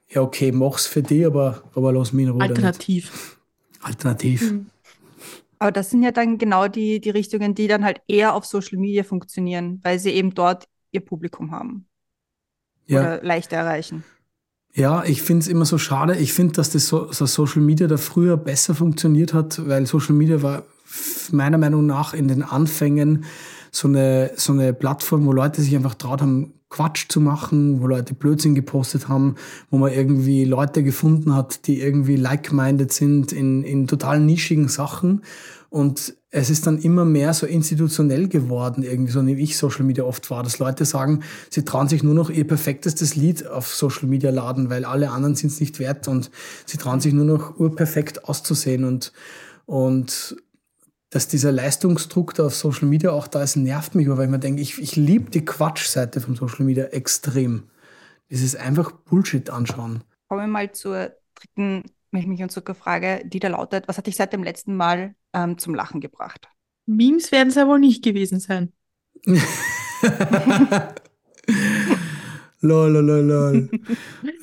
[0.09, 2.41] ja okay, mach's für dich, aber, aber lass mich in Ruhe.
[2.41, 3.39] Alternativ.
[3.81, 4.51] Alternativ.
[4.51, 4.65] Mhm.
[5.59, 8.77] Aber das sind ja dann genau die, die Richtungen, die dann halt eher auf Social
[8.77, 11.87] Media funktionieren, weil sie eben dort ihr Publikum haben.
[12.87, 12.99] Ja.
[12.99, 14.03] Oder leichter erreichen.
[14.77, 16.15] Ja, ich finde es immer so schade.
[16.17, 20.13] Ich finde, dass das, so, das Social Media da früher besser funktioniert hat, weil Social
[20.13, 20.65] Media war
[21.31, 23.25] meiner Meinung nach in den Anfängen
[23.71, 27.87] so eine, so eine Plattform, wo Leute sich einfach traut haben, Quatsch zu machen, wo
[27.87, 29.33] Leute Blödsinn gepostet haben,
[29.71, 35.23] wo man irgendwie Leute gefunden hat, die irgendwie like-minded sind in, in total nischigen Sachen.
[35.77, 40.05] Und es ist dann immer mehr so institutionell geworden, irgendwie so nehme ich Social Media
[40.05, 44.07] oft wahr, dass Leute sagen, sie trauen sich nur noch ihr perfektestes Lied auf Social
[44.07, 46.31] Media laden, weil alle anderen sind es nicht wert und
[46.65, 49.13] sie trauen sich nur noch urperfekt auszusehen und,
[49.67, 50.37] und
[51.11, 54.39] dass dieser Leistungsdruck da auf Social Media auch da ist, nervt mich, weil ich mir
[54.39, 57.69] denke, ich, ich liebe die Quatschseite von Social Media extrem.
[58.29, 60.03] Ist einfach Bullshit anschauen.
[60.27, 64.33] Kommen wir mal zur dritten Milch und Zuckerfrage, die da lautet, was hat dich seit
[64.33, 66.49] dem letzten Mal ähm, zum Lachen gebracht?
[66.85, 68.71] Memes werden es ja wohl nicht gewesen sein.
[72.61, 73.69] lol, lol, lol.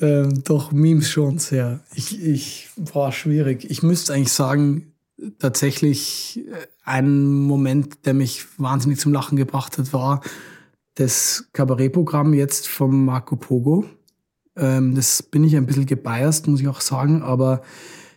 [0.01, 1.81] ähm, doch, Memes schon sehr.
[1.93, 3.69] Ich, ich war schwierig.
[3.69, 4.93] Ich müsste eigentlich sagen,
[5.39, 10.21] tatsächlich äh, ein Moment, der mich wahnsinnig zum Lachen gebracht hat, war
[10.95, 13.85] das Kabarettprogramm jetzt vom Marco Pogo.
[14.55, 17.61] Ähm, das bin ich ein bisschen gebiased, muss ich auch sagen, aber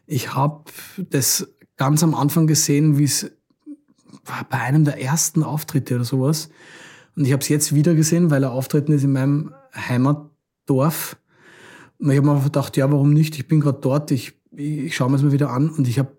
[0.07, 0.65] ich habe
[0.97, 1.49] das
[1.79, 3.31] ganz am Anfang gesehen, wie es
[4.51, 6.51] bei einem der ersten Auftritte oder sowas.
[7.17, 11.17] Und ich habe es jetzt wieder gesehen, weil er auftreten ist in meinem Heimatdorf.
[11.99, 13.37] Und ich habe mir einfach gedacht, ja, warum nicht?
[13.37, 16.17] Ich bin gerade dort, ich, ich schaue mir es mal wieder an und ich habe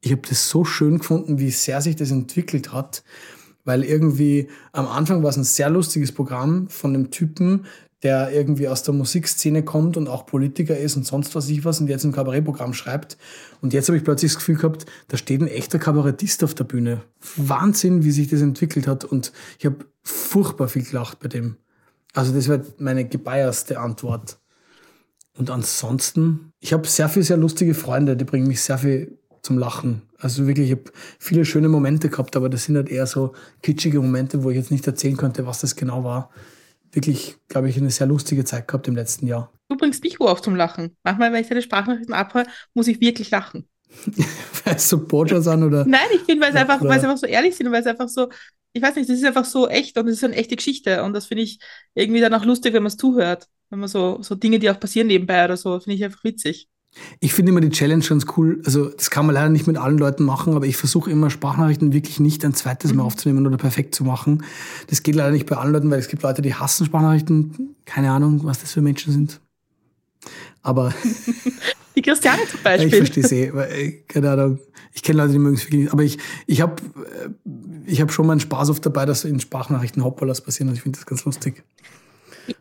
[0.00, 3.02] ich hab das so schön gefunden, wie sehr sich das entwickelt hat.
[3.64, 7.66] Weil irgendwie am Anfang war es ein sehr lustiges Programm von einem Typen,
[8.02, 11.80] der irgendwie aus der Musikszene kommt und auch Politiker ist und sonst was ich was
[11.80, 13.18] und jetzt ein Kabarettprogramm schreibt.
[13.60, 16.64] Und jetzt habe ich plötzlich das Gefühl gehabt, da steht ein echter Kabarettist auf der
[16.64, 17.02] Bühne.
[17.36, 19.04] Wahnsinn, wie sich das entwickelt hat.
[19.04, 21.56] Und ich habe furchtbar viel gelacht bei dem.
[22.14, 24.38] Also das wäre meine gebeierste Antwort.
[25.36, 29.58] Und ansonsten, ich habe sehr viele sehr lustige Freunde, die bringen mich sehr viel zum
[29.58, 30.02] Lachen.
[30.18, 34.00] Also wirklich, ich habe viele schöne Momente gehabt, aber das sind halt eher so kitschige
[34.00, 36.30] Momente, wo ich jetzt nicht erzählen könnte, was das genau war
[36.92, 39.52] wirklich, glaube ich, eine sehr lustige Zeit gehabt im letzten Jahr.
[39.68, 40.96] Du bringst mich auf zum Lachen.
[41.02, 43.68] Manchmal, wenn ich deine Sprachnachrichten abhöre, muss ich wirklich lachen.
[44.64, 45.84] weil es so Botschaft sind oder?
[45.84, 48.28] Nein, ich finde, weil es einfach, einfach so ehrlich sind und weil es einfach so,
[48.72, 51.12] ich weiß nicht, das ist einfach so echt und es ist eine echte Geschichte und
[51.12, 51.58] das finde ich
[51.94, 53.48] irgendwie dann auch lustig, wenn man es zuhört.
[53.70, 56.68] Wenn man so, so Dinge, die auch passieren nebenbei oder so, finde ich einfach witzig.
[57.20, 58.60] Ich finde immer die Challenge ganz cool.
[58.64, 61.92] Also, das kann man leider nicht mit allen Leuten machen, aber ich versuche immer Sprachnachrichten
[61.92, 63.06] wirklich nicht ein zweites Mal mhm.
[63.06, 64.44] aufzunehmen oder perfekt zu machen.
[64.88, 67.76] Das geht leider nicht bei allen Leuten, weil es gibt Leute, die hassen Sprachnachrichten.
[67.84, 69.40] Keine Ahnung, was das für Menschen sind.
[70.62, 70.92] Aber.
[71.96, 72.88] Die Christiane zum Beispiel.
[72.88, 73.42] ich verstehe sie.
[73.42, 74.60] Eh, keine Ahnung.
[74.92, 75.92] Ich kenne Leute, die mögen es wirklich nicht.
[75.92, 77.28] Aber ich, ich habe äh,
[77.86, 80.98] ich hab schon meinen Spaß oft dabei, dass in Sprachnachrichten Hoppalas passieren und ich finde
[80.98, 81.64] das ganz lustig.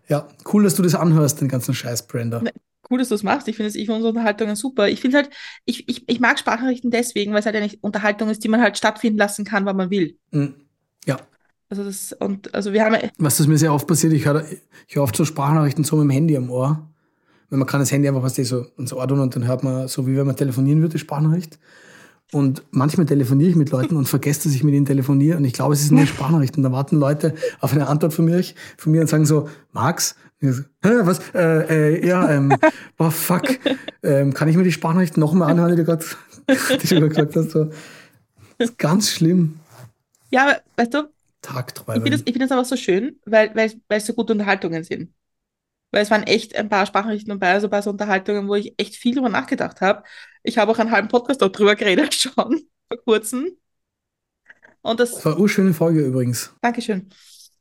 [0.08, 2.42] Ja, cool, dass du das anhörst, den ganzen Scheiß, Brenda.
[2.90, 3.48] Cool, dass du es machst.
[3.48, 4.88] Ich finde ich find unsere Unterhaltungen super.
[4.88, 5.30] Ich finde halt,
[5.66, 8.78] ich, ich, ich mag Sprachnachrichten deswegen, weil es halt eine Unterhaltung ist, die man halt
[8.78, 10.18] stattfinden lassen kann, wann man will.
[10.32, 10.56] Mhm.
[11.06, 11.18] Ja.
[11.70, 12.96] Also das, und also wir haben.
[13.18, 14.46] Was das mir sehr oft passiert, ich höre,
[14.88, 16.88] ich höre oft so Sprachnachrichten so mit dem Handy am Ohr.
[17.50, 19.88] Weil man kann das Handy einfach was so ins Ohr tun und dann hört man
[19.88, 21.60] so, wie wenn man telefonieren würde, die Sprachnachricht.
[22.34, 25.38] Und manchmal telefoniere ich mit Leuten und vergesse, dass ich mit ihnen telefoniere.
[25.38, 26.58] Und ich glaube, es ist eine Sprachnachricht.
[26.58, 28.44] Und da warten Leute auf eine Antwort von mir,
[28.78, 31.20] von mir und sagen so, Max, was?
[31.34, 32.56] Äh, äh, ja, ähm,
[32.98, 33.44] boah, fuck.
[34.04, 36.06] Ähm, kann ich mir die Sprachnachricht nochmal anhören, die du gerade
[36.78, 37.52] gesagt hast?
[37.52, 37.66] So.
[38.58, 39.60] Das ist ganz schlimm.
[40.30, 41.10] Ja, weißt du,
[41.42, 42.08] Tagträume.
[42.10, 45.14] Ich finde das aber so schön, weil, weil, weil es so gute Unterhaltungen sind.
[45.92, 48.74] Weil es waren echt ein paar Sprachnachrichten dabei, also ein paar so Unterhaltungen, wo ich
[48.78, 50.04] echt viel drüber nachgedacht habe.
[50.44, 53.52] Ich habe auch einen halben Podcast darüber geredet schon, vor kurzem.
[54.82, 56.54] Und das, das war eine urschöne Folge übrigens.
[56.62, 57.10] Dankeschön.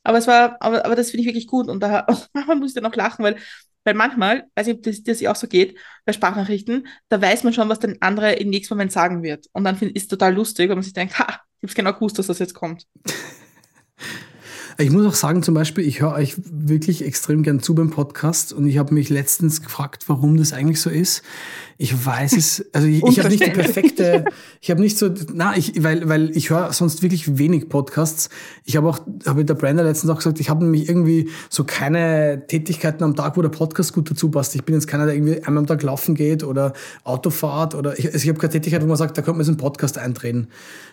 [0.07, 1.69] Aber es war, aber, aber das finde ich wirklich gut.
[1.69, 3.37] Und da manchmal muss ich dann auch lachen, weil,
[3.83, 7.53] weil manchmal, weiß ich, ob das, das auch so geht, bei Sprachnachrichten, da weiß man
[7.53, 9.47] schon, was der andere im nächsten Moment sagen wird.
[9.53, 11.93] Und dann find, ist es total lustig, wenn man sich denkt, ha, ich habe genau
[11.93, 12.87] gewusst, dass das jetzt kommt.
[14.79, 18.53] Ich muss auch sagen, zum Beispiel, ich höre euch wirklich extrem gern zu beim Podcast
[18.53, 21.23] und ich habe mich letztens gefragt, warum das eigentlich so ist.
[21.79, 24.27] Ich weiß es, also ich, ich habe nicht die perfekte,
[24.61, 28.29] ich habe nicht so, na, ich, weil, weil ich höre sonst wirklich wenig Podcasts.
[28.65, 31.65] Ich habe auch, habe mit der Brenda letztens auch gesagt, ich habe nämlich irgendwie so
[31.65, 34.55] keine Tätigkeiten am Tag, wo der Podcast gut dazu passt.
[34.55, 38.07] Ich bin jetzt keiner, der irgendwie einmal am Tag laufen geht oder Autofahrt oder ich,
[38.07, 40.49] also ich habe keine Tätigkeit, wo man sagt, da könnte man so einen Podcast eintreten.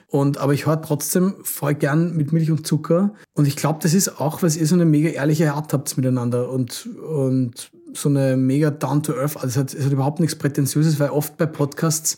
[0.08, 3.14] Und, aber ich höre trotzdem voll gern mit Milch und Zucker.
[3.34, 6.50] Und ich glaube, das ist auch, weil ihr so eine mega ehrliche Art habt miteinander
[6.50, 9.38] und, und so eine mega down-to-earth.
[9.38, 12.18] Also es hat, es hat überhaupt nichts Prätentiöses, weil oft bei Podcasts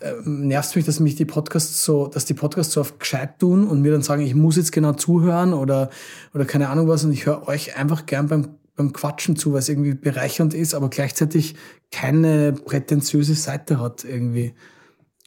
[0.00, 3.66] äh, nervt mich, dass mich die Podcasts so, dass die Podcasts so oft gescheit tun
[3.66, 5.88] und mir dann sagen, ich muss jetzt genau zuhören oder,
[6.34, 7.04] oder keine Ahnung was.
[7.04, 10.74] Und ich höre euch einfach gern beim beim Quatschen zu, weil es irgendwie bereichernd ist,
[10.74, 11.54] aber gleichzeitig
[11.90, 14.54] keine prätentiöse Seite hat irgendwie.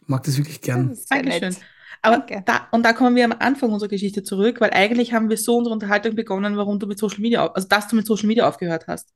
[0.02, 0.90] Ich mag das wirklich gern.
[0.90, 1.50] Das ist sehr Dankeschön.
[1.50, 1.75] nett.
[2.06, 2.44] Aber Danke.
[2.46, 5.58] da, und da kommen wir am Anfang unserer Geschichte zurück, weil eigentlich haben wir so
[5.58, 8.88] unsere Unterhaltung begonnen, warum du mit Social Media, also dass du mit Social Media aufgehört
[8.88, 9.14] hast.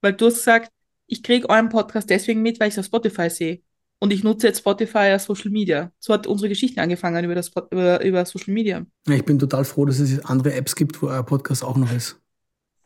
[0.00, 0.72] Weil du hast gesagt,
[1.06, 3.60] ich kriege euren Podcast deswegen mit, weil ich es auf Spotify sehe.
[3.98, 5.92] Und ich nutze jetzt Spotify als Social Media.
[5.98, 8.84] So hat unsere Geschichte angefangen über, das, über, über Social Media.
[9.06, 11.76] Ja, ich bin total froh, dass es jetzt andere Apps gibt, wo euer Podcast auch
[11.76, 12.20] noch ist.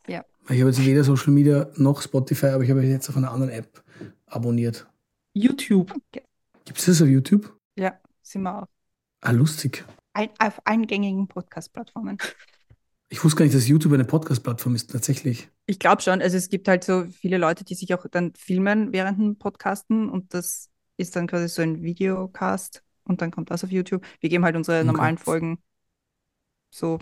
[0.07, 0.23] Ja.
[0.45, 3.31] Weil Ich habe jetzt weder Social Media noch Spotify, aber ich habe jetzt auf einer
[3.31, 3.83] anderen App
[4.27, 4.85] abonniert.
[5.33, 5.93] YouTube.
[6.11, 7.53] Gibt es das auf YouTube?
[7.75, 8.67] Ja, sind wir auch.
[9.21, 9.85] Ah, lustig.
[10.13, 12.17] Ein, auf allen gängigen Podcast-Plattformen.
[13.09, 15.49] Ich wusste gar nicht, dass YouTube eine Podcast-Plattform ist, tatsächlich.
[15.65, 18.91] Ich glaube schon, also es gibt halt so viele Leute, die sich auch dann filmen
[18.93, 23.63] während dem Podcasten und das ist dann quasi so ein Videocast und dann kommt das
[23.63, 24.05] auf YouTube.
[24.19, 24.87] Wir geben halt unsere Okay.
[24.87, 25.59] normalen Folgen
[26.71, 26.99] so,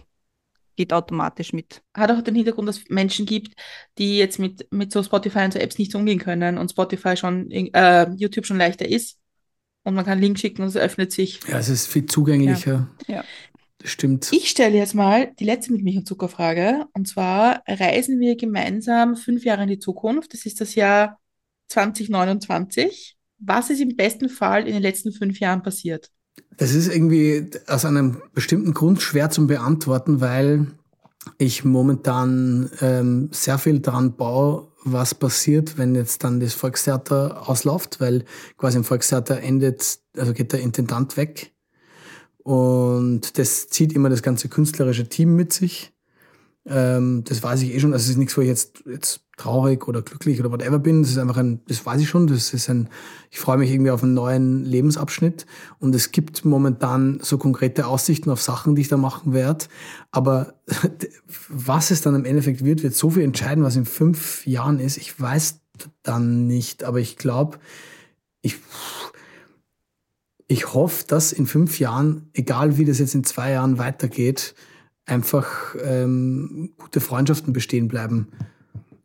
[0.75, 1.81] geht automatisch mit.
[1.93, 3.53] Hat auch den Hintergrund, dass es Menschen gibt,
[3.97, 7.17] die jetzt mit, mit so Spotify und so Apps nicht so umgehen können und Spotify
[7.17, 9.17] schon, äh, YouTube schon leichter ist.
[9.87, 11.39] Und man kann einen Link schicken und es öffnet sich.
[11.47, 12.89] Ja, es ist viel zugänglicher.
[13.07, 13.23] Ja.
[13.77, 14.27] Das stimmt.
[14.33, 16.87] Ich stelle jetzt mal die letzte mit Milch und Zuckerfrage.
[16.91, 20.33] Und zwar reisen wir gemeinsam fünf Jahre in die Zukunft.
[20.33, 21.21] Das ist das Jahr
[21.69, 23.15] 2029.
[23.39, 26.11] Was ist im besten Fall in den letzten fünf Jahren passiert?
[26.57, 30.67] Das ist irgendwie aus einem bestimmten Grund schwer zu beantworten, weil
[31.37, 37.99] ich momentan ähm, sehr viel daran baue, was passiert, wenn jetzt dann das Volkstheater ausläuft,
[37.99, 38.25] weil
[38.57, 41.53] quasi im Volkstheater endet, also geht der Intendant weg.
[42.43, 45.93] Und das zieht immer das ganze künstlerische Team mit sich.
[46.69, 47.93] Ähm, das weiß ich eh schon.
[47.93, 51.01] Also es ist nichts, wo ich jetzt, jetzt traurig oder glücklich oder whatever bin.
[51.01, 52.27] Das ist einfach ein, das weiß ich schon.
[52.27, 52.89] Das ist ein,
[53.31, 55.45] ich freue mich irgendwie auf einen neuen Lebensabschnitt.
[55.79, 59.65] Und es gibt momentan so konkrete Aussichten auf Sachen, die ich da machen werde.
[60.11, 60.55] Aber
[61.47, 64.97] was es dann im Endeffekt wird, wird so viel entscheiden, was in fünf Jahren ist.
[64.97, 65.61] Ich weiß
[66.03, 66.83] dann nicht.
[66.83, 67.59] Aber ich glaube,
[68.41, 68.57] ich,
[70.47, 74.53] ich hoffe, dass in fünf Jahren, egal wie das jetzt in zwei Jahren weitergeht,
[75.07, 78.27] einfach ähm, gute Freundschaften bestehen bleiben.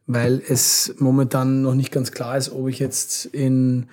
[0.06, 3.86] Weil es momentan noch nicht ganz klar ist, ob ich jetzt in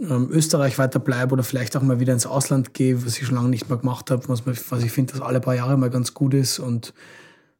[0.00, 3.50] ähm, Österreich weiterbleibe oder vielleicht auch mal wieder ins Ausland gehe, was ich schon lange
[3.50, 6.34] nicht mehr gemacht habe, was, was ich finde, dass alle paar Jahre mal ganz gut
[6.34, 6.58] ist.
[6.58, 6.94] Und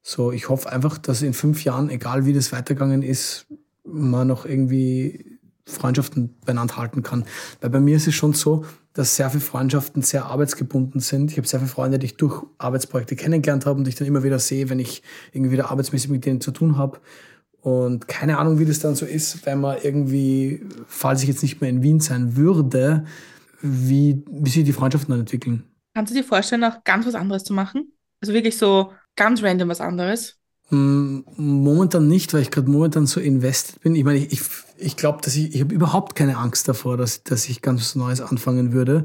[0.03, 3.47] so, ich hoffe einfach, dass in fünf Jahren, egal wie das weitergegangen ist,
[3.85, 7.25] man noch irgendwie Freundschaften beieinander halten kann.
[7.61, 8.65] Weil bei mir ist es schon so,
[8.95, 11.33] dass sehr viele Freundschaften sehr arbeitsgebunden sind.
[11.33, 14.07] Ich habe sehr viele Freunde, die ich durch Arbeitsprojekte kennengelernt habe und die ich dann
[14.07, 17.01] immer wieder sehe, wenn ich irgendwie wieder arbeitsmäßig mit denen zu tun habe.
[17.61, 21.61] Und keine Ahnung, wie das dann so ist, wenn man irgendwie, falls ich jetzt nicht
[21.61, 23.05] mehr in Wien sein würde,
[23.63, 25.65] wie, wie sich die Freundschaften dann entwickeln.
[25.95, 27.93] Kannst du dir vorstellen, auch ganz was anderes zu machen?
[28.21, 30.39] Also wirklich so ganz random was anderes?
[30.71, 33.95] Mm, Momentan nicht, weil ich gerade momentan so invested bin.
[33.97, 34.41] Ich meine, ich, ich,
[34.77, 37.95] ich glaube, dass ich, ich habe überhaupt keine Angst davor, dass, dass ich ganz was
[37.95, 39.05] Neues anfangen würde.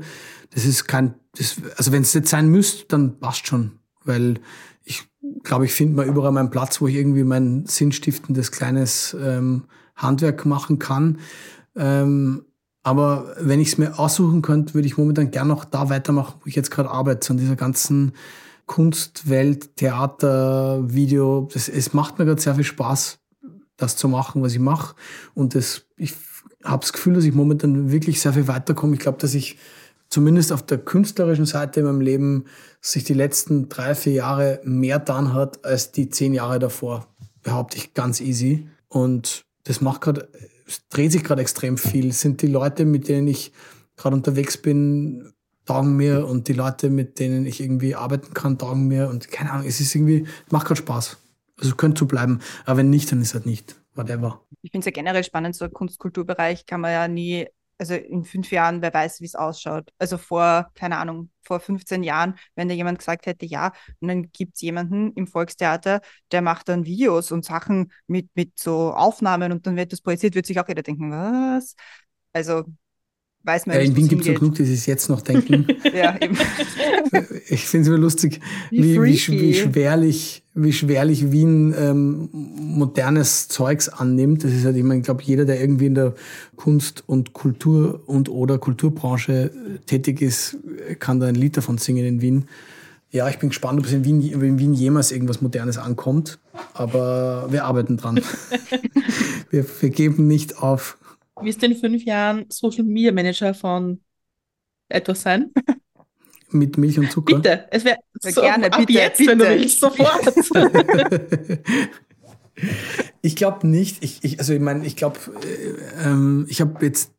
[0.52, 3.80] Das ist kein, das, also wenn es jetzt sein müsste, dann passt schon.
[4.04, 4.40] Weil
[4.84, 5.08] ich
[5.44, 9.66] glaube, ich finde mal überall meinen Platz, wo ich irgendwie mein sinnstiftendes kleines ähm,
[9.96, 11.20] Handwerk machen kann.
[11.76, 12.46] Ähm,
[12.82, 16.48] aber wenn ich es mir aussuchen könnte, würde ich momentan gern noch da weitermachen, wo
[16.48, 18.14] ich jetzt gerade arbeite, an dieser ganzen
[18.66, 21.50] Kunstwelt, Theater, Video.
[21.54, 23.19] Das, es macht mir gerade sehr viel Spaß,
[23.80, 24.96] das zu machen, was ich mache.
[25.34, 26.14] Und das, ich
[26.64, 28.94] habe das Gefühl, dass ich momentan wirklich sehr viel weiterkomme.
[28.94, 29.58] Ich glaube, dass ich
[30.10, 32.46] zumindest auf der künstlerischen Seite in meinem Leben
[32.82, 37.08] sich die letzten drei, vier Jahre mehr dann hat als die zehn Jahre davor.
[37.42, 38.68] Behaupte ich ganz easy.
[38.88, 40.28] Und das macht gerade,
[40.68, 42.12] es dreht sich gerade extrem viel.
[42.12, 43.54] Sind die Leute, mit denen ich
[43.96, 45.34] gerade unterwegs bin,
[45.66, 49.52] taugen mir und die Leute, mit denen ich irgendwie arbeiten kann, taugen mir und keine
[49.52, 51.18] Ahnung, es ist irgendwie, macht gerade Spaß.
[51.60, 53.82] Also könnte so bleiben, aber wenn nicht, dann ist halt nicht.
[53.96, 54.46] Whatever.
[54.62, 57.48] Ich finde es ja generell spannend, so Kunstkulturbereich kann man ja nie,
[57.78, 59.92] also in fünf Jahren, wer weiß, wie es ausschaut.
[59.98, 64.32] Also vor, keine Ahnung, vor 15 Jahren, wenn da jemand gesagt hätte, ja, und dann
[64.32, 66.02] gibt es jemanden im Volkstheater,
[66.32, 70.36] der macht dann Videos und Sachen mit, mit so Aufnahmen und dann wird das projiziert,
[70.36, 71.76] wird sich auch jeder denken, was?
[72.34, 72.64] Also
[73.44, 75.68] weiß man Ja, nicht, in Wien gibt es so genug, die sich jetzt noch denken.
[75.94, 76.38] Ja, eben.
[77.50, 78.40] ich finde es immer lustig,
[78.70, 84.44] Wie wie, wie, schwerlich, wie schwerlich Wien ähm, modernes Zeugs annimmt.
[84.44, 86.14] Das ist halt, ich meine, ich glaube, jeder, der irgendwie in der
[86.56, 90.58] Kunst- und Kultur- und oder Kulturbranche äh, tätig ist,
[90.88, 92.46] äh, kann da ein Lied davon singen in Wien.
[93.12, 96.38] Ja, ich bin gespannt, ob es in Wien, in Wien jemals irgendwas Modernes ankommt.
[96.74, 98.22] Aber wir arbeiten dran.
[99.50, 100.98] wir, wir geben nicht auf.
[101.42, 104.00] Wirst du in fünf Jahren Social Media Manager von
[104.90, 105.52] etwas sein?
[106.52, 107.36] Mit Milch und Zucker.
[107.36, 109.60] Bitte, es wäre so, gerne, ab bitte, jetzt, wenn du bitte.
[109.60, 110.34] willst, sofort.
[113.22, 114.04] Ich glaube nicht.
[114.04, 117.12] Ich, ich, also ich meine, ich glaube, äh, ähm, ich habe jetzt,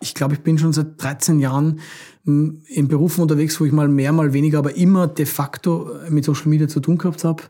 [0.00, 1.80] ich glaube, ich bin schon seit 13 Jahren
[2.26, 6.48] in Berufen unterwegs, wo ich mal mehr, mal weniger, aber immer de facto mit Social
[6.48, 7.42] Media zu tun gehabt habe.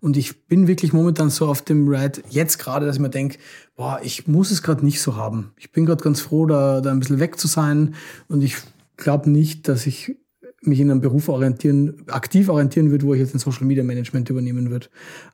[0.00, 3.36] Und ich bin wirklich momentan so auf dem Ride, jetzt gerade, dass ich mir denke,
[3.76, 5.52] boah, ich muss es gerade nicht so haben.
[5.58, 7.94] Ich bin gerade ganz froh, da, da ein bisschen weg zu sein.
[8.26, 8.56] Und ich
[9.02, 10.16] glaube nicht, dass ich
[10.62, 14.30] mich in einem Beruf orientieren, aktiv orientieren würde, wo ich jetzt ein Social Media Management
[14.30, 14.88] übernehmen würde.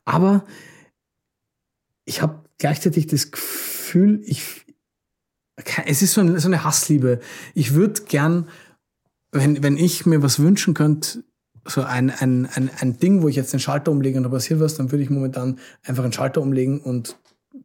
[0.04, 0.44] Aber
[2.04, 4.64] ich habe gleichzeitig das Gefühl, ich,
[5.84, 7.20] es ist so eine, so eine Hassliebe.
[7.54, 8.48] Ich würde gern
[9.32, 11.24] wenn, wenn ich mir was wünschen könnte,
[11.64, 14.60] so ein, ein, ein, ein Ding, wo ich jetzt den Schalter umlege und da passiert
[14.60, 17.18] was, dann würde ich momentan einfach einen Schalter umlegen und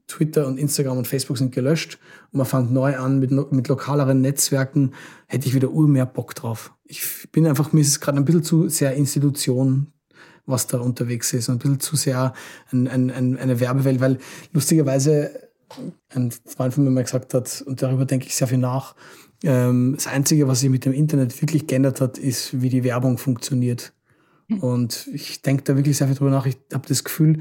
[0.07, 1.99] Twitter und Instagram und Facebook sind gelöscht
[2.31, 4.93] und man fängt neu an mit, mit lokaleren Netzwerken,
[5.27, 6.73] hätte ich wieder ur mehr Bock drauf.
[6.85, 9.87] Ich bin einfach, mir ist es gerade ein bisschen zu sehr Institution,
[10.45, 12.33] was da unterwegs ist und ein bisschen zu sehr
[12.71, 14.17] ein, ein, ein, eine Werbewelt, weil
[14.51, 15.31] lustigerweise
[16.09, 18.95] ein Freund von mir mal gesagt hat, und darüber denke ich sehr viel nach,
[19.43, 23.17] ähm, das Einzige, was sich mit dem Internet wirklich geändert hat, ist, wie die Werbung
[23.17, 23.93] funktioniert.
[24.49, 24.59] Hm.
[24.59, 26.45] Und ich denke da wirklich sehr viel drüber nach.
[26.45, 27.39] Ich habe das Gefühl,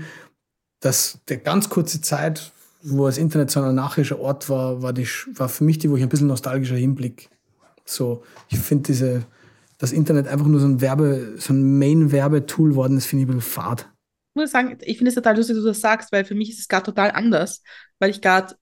[0.83, 2.53] dass der ganz kurze Zeit,
[2.83, 5.97] wo das Internet so ein anarchischer Ort war, war, die, war für mich die, wo
[5.97, 7.31] ich ein bisschen nostalgischer hinblick.
[7.85, 9.25] So, ich finde diese,
[9.79, 13.37] das Internet einfach nur so ein Werbe, so ein Main-Werbetool worden ist, finde ich ein
[13.37, 13.89] bisschen fad.
[14.35, 16.51] Ich muss sagen, ich finde es total lustig, dass du das sagst, weil für mich
[16.51, 17.63] ist es gerade total anders,
[17.99, 18.57] weil ich gerade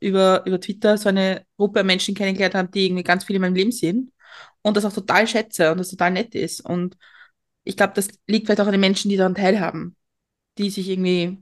[0.00, 3.54] über, über Twitter so eine Gruppe Menschen kennengelernt habe, die irgendwie ganz viel in meinem
[3.54, 4.12] Leben sind
[4.62, 6.60] und das auch total schätze und das total nett ist.
[6.60, 6.96] Und
[7.64, 9.96] ich glaube, das liegt vielleicht auch an den Menschen, die daran teilhaben,
[10.58, 11.38] die sich irgendwie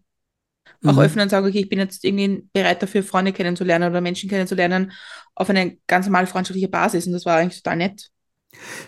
[0.81, 0.91] mhm.
[0.91, 4.29] auch öffnen und sagen, okay, ich bin jetzt irgendwie bereit dafür, Freunde kennenzulernen oder Menschen
[4.29, 4.93] kennenzulernen
[5.35, 7.07] auf eine ganz normale freundschaftliche Basis.
[7.07, 8.11] Und das war eigentlich total nett.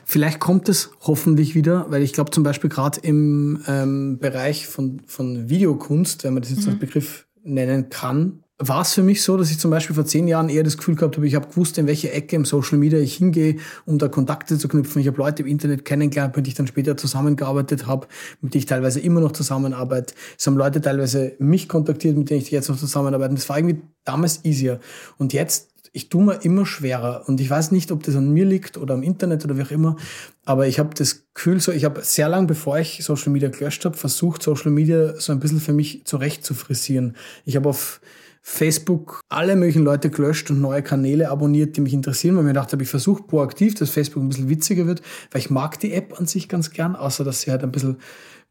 [0.05, 5.03] Vielleicht kommt es hoffentlich wieder, weil ich glaube zum Beispiel gerade im ähm, Bereich von,
[5.07, 6.73] von Videokunst, wenn man das jetzt mhm.
[6.73, 10.29] als Begriff nennen kann, war es für mich so, dass ich zum Beispiel vor zehn
[10.29, 12.99] Jahren eher das Gefühl gehabt habe, ich habe gewusst, in welche Ecke im Social Media
[12.99, 15.03] ich hingehe, um da Kontakte zu knüpfen.
[15.03, 18.07] Ich habe Leute im Internet kennengelernt, mit denen ich dann später zusammengearbeitet habe,
[18.41, 20.15] mit denen ich teilweise immer noch zusammenarbeite.
[20.39, 23.35] Es haben Leute teilweise mich kontaktiert, mit denen ich jetzt noch zusammenarbeite.
[23.35, 24.81] Das war irgendwie damals easier.
[25.19, 28.45] Und jetzt ich tue mir immer schwerer und ich weiß nicht, ob das an mir
[28.45, 29.97] liegt oder am Internet oder wie auch immer,
[30.45, 33.83] aber ich habe das Gefühl so, ich habe sehr lange, bevor ich Social Media gelöscht
[33.87, 37.17] habe, versucht, Social Media so ein bisschen für mich zurecht zu frisieren.
[37.47, 38.03] Ich habe auf
[38.49, 42.73] Facebook alle möglichen Leute gelöscht und neue Kanäle abonniert, die mich interessieren, weil mir gedacht
[42.73, 46.15] habe, ich versuche proaktiv, dass Facebook ein bisschen witziger wird, weil ich mag die App
[46.17, 47.97] an sich ganz gern, außer dass sie halt ein bisschen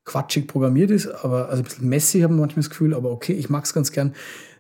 [0.04, 3.50] quatschig programmiert ist, aber also ein bisschen messy haben manchmal das Gefühl, aber okay, ich
[3.50, 4.14] mag es ganz gern.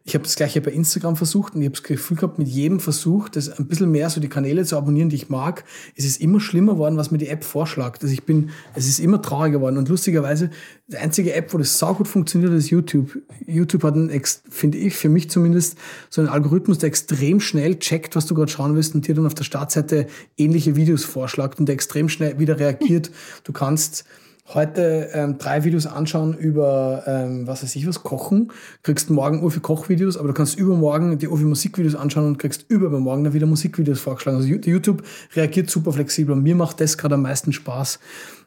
[0.07, 2.79] Ich habe das gleiche bei Instagram versucht und ich habe das Gefühl gehabt, mit jedem
[2.79, 5.63] Versuch, das ein bisschen mehr so die Kanäle zu abonnieren, die ich mag,
[5.95, 8.03] ist es immer schlimmer worden, was mir die App vorschlägt.
[8.03, 9.79] Also ich bin, es ist immer trauriger geworden.
[9.79, 10.51] Und lustigerweise,
[10.89, 13.17] die einzige App, wo das saugut funktioniert, ist YouTube.
[13.47, 14.11] YouTube hat einen,
[14.47, 15.75] finde ich, für mich zumindest,
[16.11, 19.25] so einen Algorithmus, der extrem schnell checkt, was du gerade schauen willst und dir dann
[19.25, 20.05] auf der Startseite
[20.37, 23.09] ähnliche Videos vorschlägt und der extrem schnell wieder reagiert.
[23.43, 24.05] Du kannst
[24.53, 28.51] heute ähm, drei Videos anschauen über, ähm, was weiß ich was, Kochen,
[28.83, 32.37] kriegst morgen Uhr für Kochvideos, aber du kannst übermorgen die Uhr für Musikvideos anschauen und
[32.37, 34.37] kriegst übermorgen dann wieder Musikvideos vorgeschlagen.
[34.37, 35.03] Also YouTube
[35.35, 37.99] reagiert super flexibel und mir macht das gerade am meisten Spaß.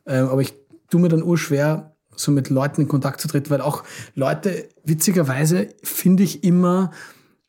[0.06, 0.54] Ähm, aber ich
[0.88, 3.84] tue mir dann urschwer, so mit Leuten in Kontakt zu treten, weil auch
[4.14, 6.90] Leute, witzigerweise, finde ich immer,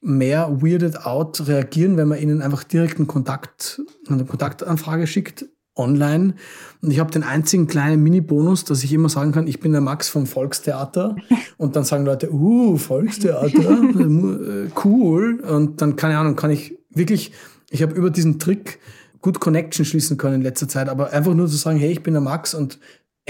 [0.02, 5.46] mehr weirded out reagieren, wenn man ihnen einfach direkt einen Kontakt, eine Kontaktanfrage schickt,
[5.80, 6.36] online.
[6.82, 9.82] Und ich habe den einzigen kleinen Mini-Bonus, dass ich immer sagen kann, ich bin der
[9.82, 11.16] Max vom Volkstheater.
[11.58, 15.40] Und dann sagen Leute, uh, Volkstheater, äh, cool.
[15.40, 17.32] Und dann, keine Ahnung, kann ich wirklich,
[17.70, 18.80] ich habe über diesen Trick
[19.22, 20.90] gut Connection schließen können in letzter Zeit.
[20.90, 22.80] Aber einfach nur zu sagen, hey, ich bin der Max und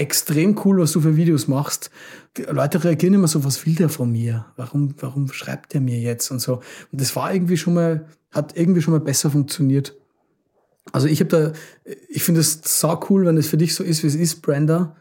[0.00, 1.90] extrem cool, was du für Videos machst.
[2.36, 4.46] Die Leute reagieren immer so, was will der von mir?
[4.56, 6.60] Warum, warum schreibt der mir jetzt und so?
[6.90, 9.99] Und das war irgendwie schon mal, hat irgendwie schon mal besser funktioniert.
[10.92, 11.52] Also ich habe da,
[12.08, 14.96] ich finde es so cool, wenn es für dich so ist, wie es ist, Brenda.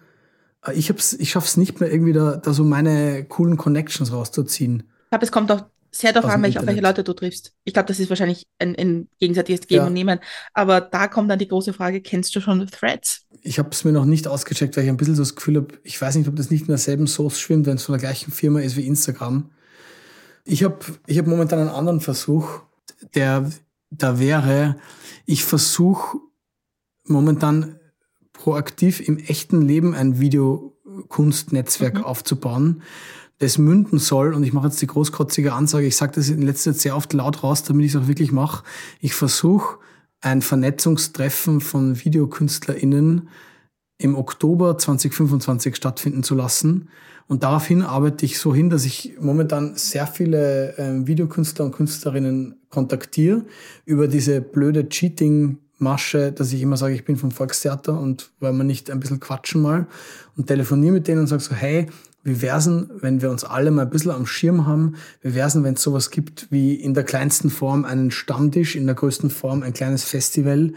[0.66, 4.12] Äh, ich, hab's, ich schaffe es nicht mehr irgendwie da, da so meine coolen Connections
[4.12, 4.84] rauszuziehen.
[5.06, 7.54] Ich glaube, es kommt auch sehr darauf an, welche, auf welche Leute du triffst.
[7.64, 9.88] Ich glaube, das ist wahrscheinlich ein, ein gegenseitiges Geben ja.
[9.88, 10.20] und Nehmen.
[10.54, 13.26] Aber da kommt dann die große Frage, kennst du schon Threads?
[13.42, 15.68] Ich habe es mir noch nicht ausgecheckt, weil ich ein bisschen so das Gefühl habe,
[15.84, 18.32] ich weiß nicht, ob das nicht in derselben Source schwimmt, wenn es von der gleichen
[18.32, 19.50] Firma ist wie Instagram.
[20.46, 20.78] Ich habe
[21.08, 22.62] ich hab momentan einen anderen Versuch,
[23.16, 23.50] der
[23.90, 24.76] da wäre,
[25.26, 26.18] ich versuche
[27.06, 27.80] momentan
[28.34, 32.04] proaktiv im echten Leben ein Videokunstnetzwerk mhm.
[32.04, 32.84] aufzubauen,
[33.40, 34.34] das münden soll.
[34.34, 37.14] Und ich mache jetzt die großkotzige Ansage, ich sage das in letzter Zeit sehr oft
[37.14, 38.64] laut raus, damit ich es auch wirklich mache.
[39.00, 39.80] Ich versuche
[40.22, 43.30] ein Vernetzungstreffen von VideokünstlerInnen
[43.98, 46.90] im Oktober 2025 stattfinden zu lassen.
[47.28, 52.59] Und daraufhin arbeite ich so hin, dass ich momentan sehr viele äh, Videokünstler und Künstlerinnen
[52.70, 53.46] kontaktiere
[53.86, 58.64] über diese blöde Cheating-Masche, dass ich immer sage, ich bin vom Volkstheater und weil wir
[58.64, 59.88] nicht ein bisschen quatschen mal
[60.38, 61.88] und telefoniere mit denen und sage so, hey,
[62.24, 64.96] wie wär's denn, wenn wir uns alle mal ein bisschen am Schirm haben?
[65.22, 68.86] Wie wär's denn, wenn es sowas gibt wie in der kleinsten Form einen Stammtisch, in
[68.86, 70.74] der größten Form ein kleines Festival,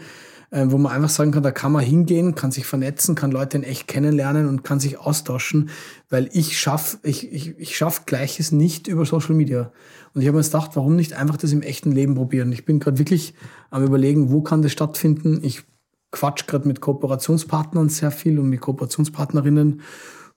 [0.51, 3.57] äh, wo man einfach sagen kann, da kann man hingehen, kann sich vernetzen, kann Leute
[3.57, 5.69] in echt kennenlernen und kann sich austauschen,
[6.09, 9.71] weil ich schaff, ich, ich, ich schaff Gleiches nicht über Social Media.
[10.13, 12.51] Und ich habe mir gedacht, warum nicht einfach das im echten Leben probieren?
[12.51, 13.33] Ich bin gerade wirklich
[13.71, 15.39] am überlegen, wo kann das stattfinden?
[15.43, 15.63] Ich
[16.11, 19.81] quatsch gerade mit Kooperationspartnern sehr viel und mit Kooperationspartnerinnen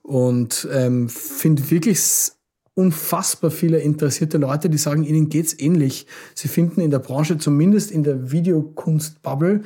[0.01, 2.31] und ähm, finde wirklich
[2.73, 6.07] unfassbar viele interessierte Leute, die sagen, ihnen geht's ähnlich.
[6.35, 9.63] Sie finden in der Branche, zumindest in der Videokunstbubble,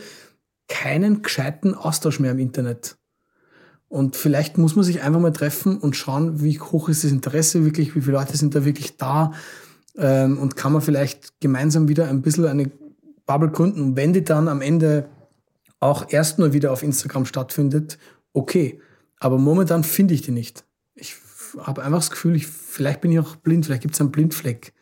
[0.67, 2.97] keinen gescheiten Austausch mehr im Internet.
[3.89, 7.65] Und vielleicht muss man sich einfach mal treffen und schauen, wie hoch ist das Interesse
[7.65, 9.33] wirklich, wie viele Leute sind da wirklich da
[9.97, 12.71] ähm, und kann man vielleicht gemeinsam wieder ein bisschen eine
[13.25, 13.81] Bubble gründen.
[13.81, 15.07] Und wenn die dann am Ende
[15.79, 17.97] auch erst nur wieder auf Instagram stattfindet,
[18.33, 18.79] okay.
[19.19, 20.63] Aber momentan finde ich die nicht.
[20.95, 21.15] Ich
[21.57, 24.73] habe einfach das Gefühl, ich, vielleicht bin ich auch blind, vielleicht gibt es einen Blindfleck.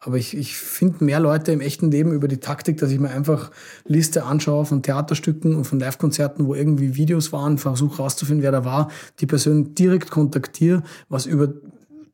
[0.00, 3.10] Aber ich, ich finde mehr Leute im echten Leben über die Taktik, dass ich mir
[3.10, 3.50] einfach
[3.84, 8.64] Liste anschaue von Theaterstücken und von Live-Konzerten, wo irgendwie Videos waren, versuche rauszufinden, wer da
[8.64, 11.52] war, die Person direkt kontaktiere, was über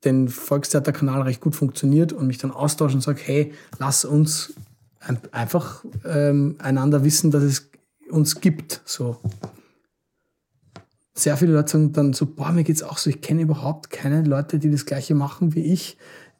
[0.05, 4.55] den Volkstheaterkanal recht gut funktioniert und mich dann austausche und sage, hey, lass uns
[5.01, 7.71] ein, einfach ähm, einander wissen, dass es
[8.11, 8.83] uns gibt.
[8.85, 9.19] So.
[11.15, 14.23] Sehr viele Leute sagen dann so, boah, mir geht's auch so, ich kenne überhaupt keine
[14.23, 15.97] Leute, die das Gleiche machen wie ich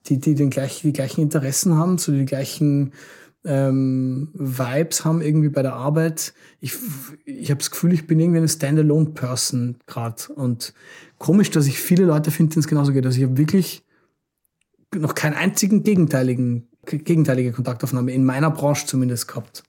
[0.07, 2.93] die, die den gleichen, die gleichen Interessen haben, so die gleichen
[3.45, 6.33] ähm, Vibes haben irgendwie bei der Arbeit.
[6.61, 6.75] Ich,
[7.25, 10.33] ich habe das Gefühl, ich bin irgendwie eine Standalone-Person gerade.
[10.35, 10.73] Und
[11.25, 13.07] komisch, dass ich viele Leute finde, denen es genauso geht.
[13.07, 13.83] Also ich habe wirklich
[14.95, 19.63] noch keinen einzigen gegenteiligen, gegenteilige Kontaktaufnahme in meiner Branche zumindest gehabt.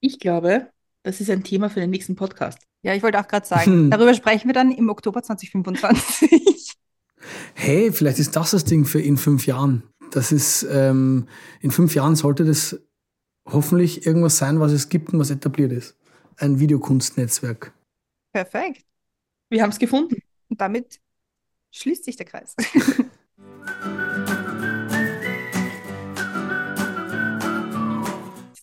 [0.00, 0.66] Ich glaube,
[1.04, 2.58] das ist ein Thema für den nächsten Podcast.
[2.82, 3.90] Ja, ich wollte auch gerade sagen, hm.
[3.92, 6.74] darüber sprechen wir dann im Oktober 2025.
[7.54, 9.84] hey, vielleicht ist das das Ding für in fünf Jahren.
[10.10, 11.28] Das ist, ähm,
[11.60, 12.80] in fünf Jahren sollte das
[13.46, 15.96] hoffentlich irgendwas sein, was es gibt und was etabliert ist.
[16.36, 17.72] Ein Videokunstnetzwerk.
[18.32, 18.84] Perfekt.
[19.50, 20.16] Wir haben es gefunden.
[20.48, 21.00] Und damit
[21.72, 22.54] schließt sich der Kreis.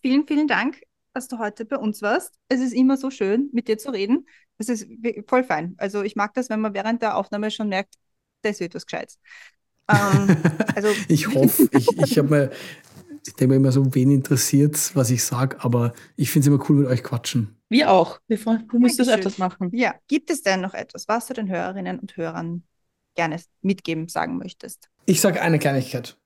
[0.01, 0.81] vielen, vielen Dank,
[1.13, 2.35] dass du heute bei uns warst.
[2.47, 4.27] Es ist immer so schön, mit dir zu reden.
[4.59, 4.87] Es ist
[5.27, 5.73] voll fein.
[5.77, 7.95] Also ich mag das, wenn man während der Aufnahme schon merkt,
[8.43, 9.19] das wird was Gescheites.
[9.89, 10.37] Ähm,
[10.75, 12.51] also ich hoffe, ich, ich habe mir,
[13.25, 16.69] ich denke mir immer so, wen interessiert, was ich sage, aber ich finde es immer
[16.69, 17.55] cool mit euch quatschen.
[17.69, 18.19] Wir auch.
[18.27, 19.71] Wir, du musst das öfters machen.
[19.73, 19.95] Ja.
[20.07, 22.63] Gibt es denn noch etwas, was du den Hörerinnen und Hörern
[23.15, 24.89] gerne mitgeben, sagen möchtest?
[25.05, 26.17] Ich sage eine Kleinigkeit.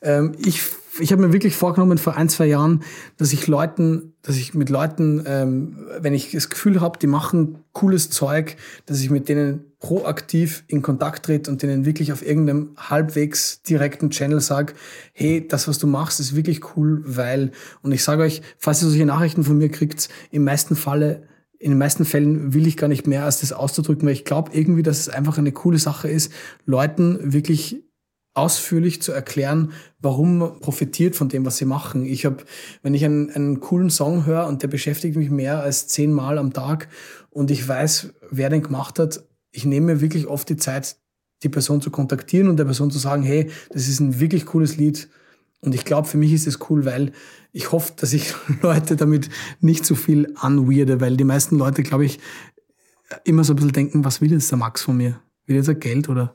[0.00, 0.62] Ähm, ich
[0.98, 2.82] ich habe mir wirklich vorgenommen vor ein, zwei Jahren,
[3.16, 7.58] dass ich Leuten, dass ich mit Leuten, ähm, wenn ich das Gefühl habe, die machen
[7.72, 12.70] cooles Zeug, dass ich mit denen proaktiv in Kontakt trete und denen wirklich auf irgendeinem
[12.76, 14.74] halbwegs direkten Channel sage,
[15.12, 18.88] hey, das, was du machst, ist wirklich cool, weil, und ich sage euch, falls ihr
[18.88, 21.22] solche Nachrichten von mir kriegt, im meisten Falle
[21.60, 24.52] in den meisten Fällen will ich gar nicht mehr als das auszudrücken, weil ich glaube
[24.54, 26.32] irgendwie, dass es einfach eine coole Sache ist,
[26.66, 27.82] Leuten wirklich
[28.38, 32.06] ausführlich zu erklären, warum man profitiert von dem, was sie machen.
[32.06, 32.38] Ich habe,
[32.82, 36.52] wenn ich einen, einen coolen Song höre und der beschäftigt mich mehr als zehnmal am
[36.52, 36.88] Tag
[37.30, 40.96] und ich weiß, wer den gemacht hat, ich nehme mir wirklich oft die Zeit,
[41.42, 44.76] die Person zu kontaktieren und der Person zu sagen, hey, das ist ein wirklich cooles
[44.76, 45.08] Lied.
[45.60, 47.12] Und ich glaube, für mich ist es cool, weil
[47.52, 49.28] ich hoffe, dass ich Leute damit
[49.60, 52.18] nicht so viel anweirde, weil die meisten Leute, glaube ich,
[53.24, 55.20] immer so ein bisschen denken, was will jetzt der Max von mir?
[55.46, 56.34] Will jetzt er Geld oder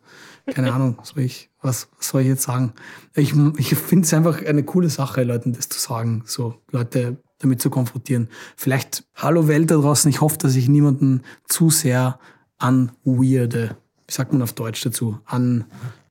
[0.52, 2.74] keine Ahnung, soll ich, was, was soll ich jetzt sagen?
[3.16, 7.62] Ich, ich finde es einfach eine coole Sache, Leuten das zu sagen, so Leute damit
[7.62, 8.30] zu konfrontieren.
[8.56, 12.20] Vielleicht, hallo Welt da draußen, ich hoffe, dass ich niemanden zu sehr
[12.58, 13.78] anweirde.
[14.08, 15.20] Wie sagt man auf Deutsch dazu?
[15.26, 15.66] An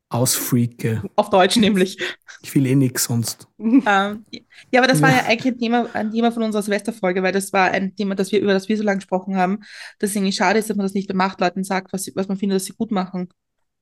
[0.08, 1.02] ausfreake.
[1.16, 1.98] Auf Deutsch nämlich.
[2.42, 3.48] Ich will eh nichts sonst.
[3.84, 4.24] Ähm,
[4.70, 7.52] ja, aber das war ja eigentlich ein Thema, ein Thema von unserer Silvesterfolge, weil das
[7.52, 9.60] war ein Thema, das wir, über das wir so lange gesprochen haben,
[9.98, 12.36] dass es irgendwie schade ist, dass man das nicht macht, Leuten sagt, was, was man
[12.36, 13.28] findet, dass sie gut machen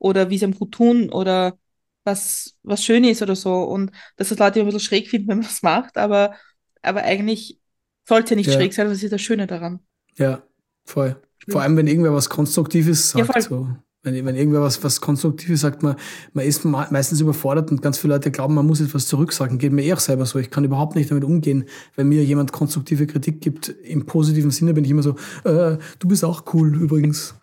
[0.01, 1.57] oder wie sie einem gut tun oder
[2.03, 3.63] was, was schön ist oder so.
[3.63, 6.35] Und dass das Leute immer ein bisschen schräg finden, wenn man das macht, aber,
[6.83, 7.61] aber eigentlich
[8.09, 8.55] sollte es ja nicht ja.
[8.55, 9.81] schräg sein, das ist das Schöne daran.
[10.17, 10.43] Ja,
[10.85, 11.17] voll.
[11.49, 13.35] Vor allem, wenn irgendwer was Konstruktives sagt.
[13.35, 13.41] Ja.
[13.41, 13.69] So.
[14.03, 15.97] Wenn, wenn irgendwer was, was Konstruktives sagt, man,
[16.33, 19.59] man ist meistens überfordert und ganz viele Leute glauben, man muss etwas zurücksagen.
[19.59, 20.39] Geht mir eh auch selber so.
[20.39, 23.69] Ich kann überhaupt nicht damit umgehen, wenn mir jemand konstruktive Kritik gibt.
[23.69, 27.35] Im positiven Sinne bin ich immer so, äh, du bist auch cool übrigens.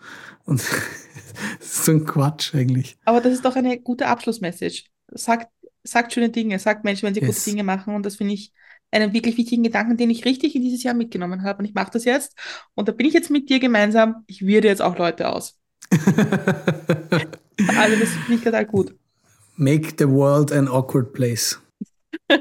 [0.45, 0.63] Und
[1.59, 2.97] das ist so ein Quatsch eigentlich.
[3.05, 4.85] Aber das ist doch eine gute Abschlussmessage.
[5.11, 5.51] Sagt,
[5.83, 7.35] sagt schöne Dinge, sagt Menschen, wenn sie yes.
[7.35, 7.95] gute Dinge machen.
[7.95, 8.53] Und das finde ich
[8.91, 11.59] einen wirklich wichtigen Gedanken, den ich richtig in dieses Jahr mitgenommen habe.
[11.59, 12.35] Und ich mache das jetzt.
[12.73, 14.23] Und da bin ich jetzt mit dir gemeinsam.
[14.27, 15.59] Ich würde jetzt auch Leute aus.
[15.91, 18.95] also das finde ich total gut.
[19.55, 21.59] Make the world an awkward place.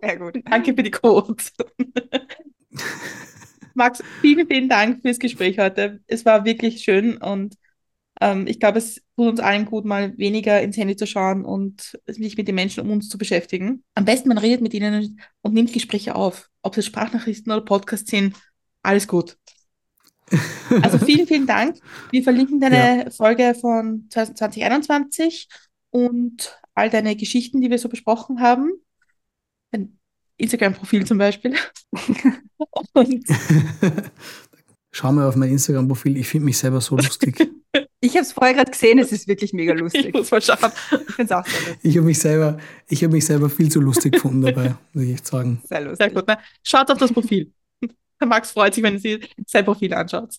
[0.00, 0.40] Sehr gut.
[0.44, 1.36] Danke für die Quote.
[3.78, 6.00] Max, vielen, vielen Dank fürs Gespräch heute.
[6.06, 7.54] Es war wirklich schön und
[8.20, 11.98] ähm, ich glaube, es tut uns allen gut, mal weniger ins Handy zu schauen und
[12.06, 13.84] sich mit den Menschen um uns zu beschäftigen.
[13.94, 16.50] Am besten, man redet mit ihnen und nimmt Gespräche auf.
[16.62, 18.34] Ob es Sprachnachrichten oder Podcasts sind,
[18.82, 19.38] alles gut.
[20.82, 21.78] Also vielen, vielen Dank.
[22.10, 23.10] Wir verlinken deine ja.
[23.10, 25.48] Folge von 2021
[25.90, 28.72] und all deine Geschichten, die wir so besprochen haben.
[30.38, 31.54] Instagram-Profil zum Beispiel.
[32.94, 33.24] und
[34.90, 37.36] Schau mal auf mein Instagram-Profil, ich finde mich selber so lustig.
[38.00, 40.06] ich habe es vorher gerade gesehen, es ist wirklich mega lustig.
[40.06, 40.72] Ich muss mal schauen.
[40.90, 41.78] Ich finde es auch sehr lustig.
[41.82, 42.58] Ich habe mich, selber,
[42.90, 45.60] hab mich selber viel zu lustig gefunden dabei, muss ich echt sagen.
[45.64, 45.98] Sehr lustig.
[45.98, 46.26] Sehr gut.
[46.26, 46.38] Ne?
[46.62, 47.52] Schaut auf das Profil.
[48.20, 50.34] Der Max freut sich, wenn Sie sein Profil anschaut.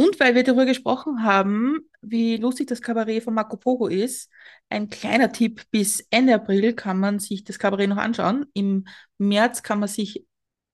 [0.00, 4.30] Und weil wir darüber gesprochen haben, wie lustig das Kabarett von Marco Pogo ist,
[4.70, 8.46] ein kleiner Tipp, bis Ende April kann man sich das Kabarett noch anschauen.
[8.54, 8.86] Im
[9.18, 10.24] März kann man sich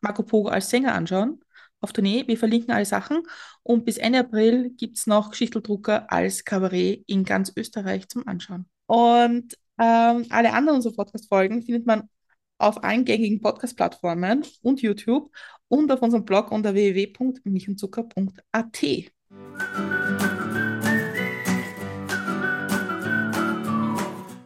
[0.00, 1.40] Marco Pogo als Sänger anschauen
[1.80, 2.22] auf Tournee.
[2.28, 3.24] Wir verlinken alle Sachen.
[3.64, 8.68] Und bis Ende April gibt es noch Geschichteldrucker als Kabarett in ganz Österreich zum Anschauen.
[8.86, 12.08] Und ähm, alle anderen unserer Podcast-Folgen findet man
[12.58, 15.34] auf allen gängigen Podcast-Plattformen und YouTube
[15.66, 16.76] und auf unserem Blog unter
[19.28, 20.05] Thank you.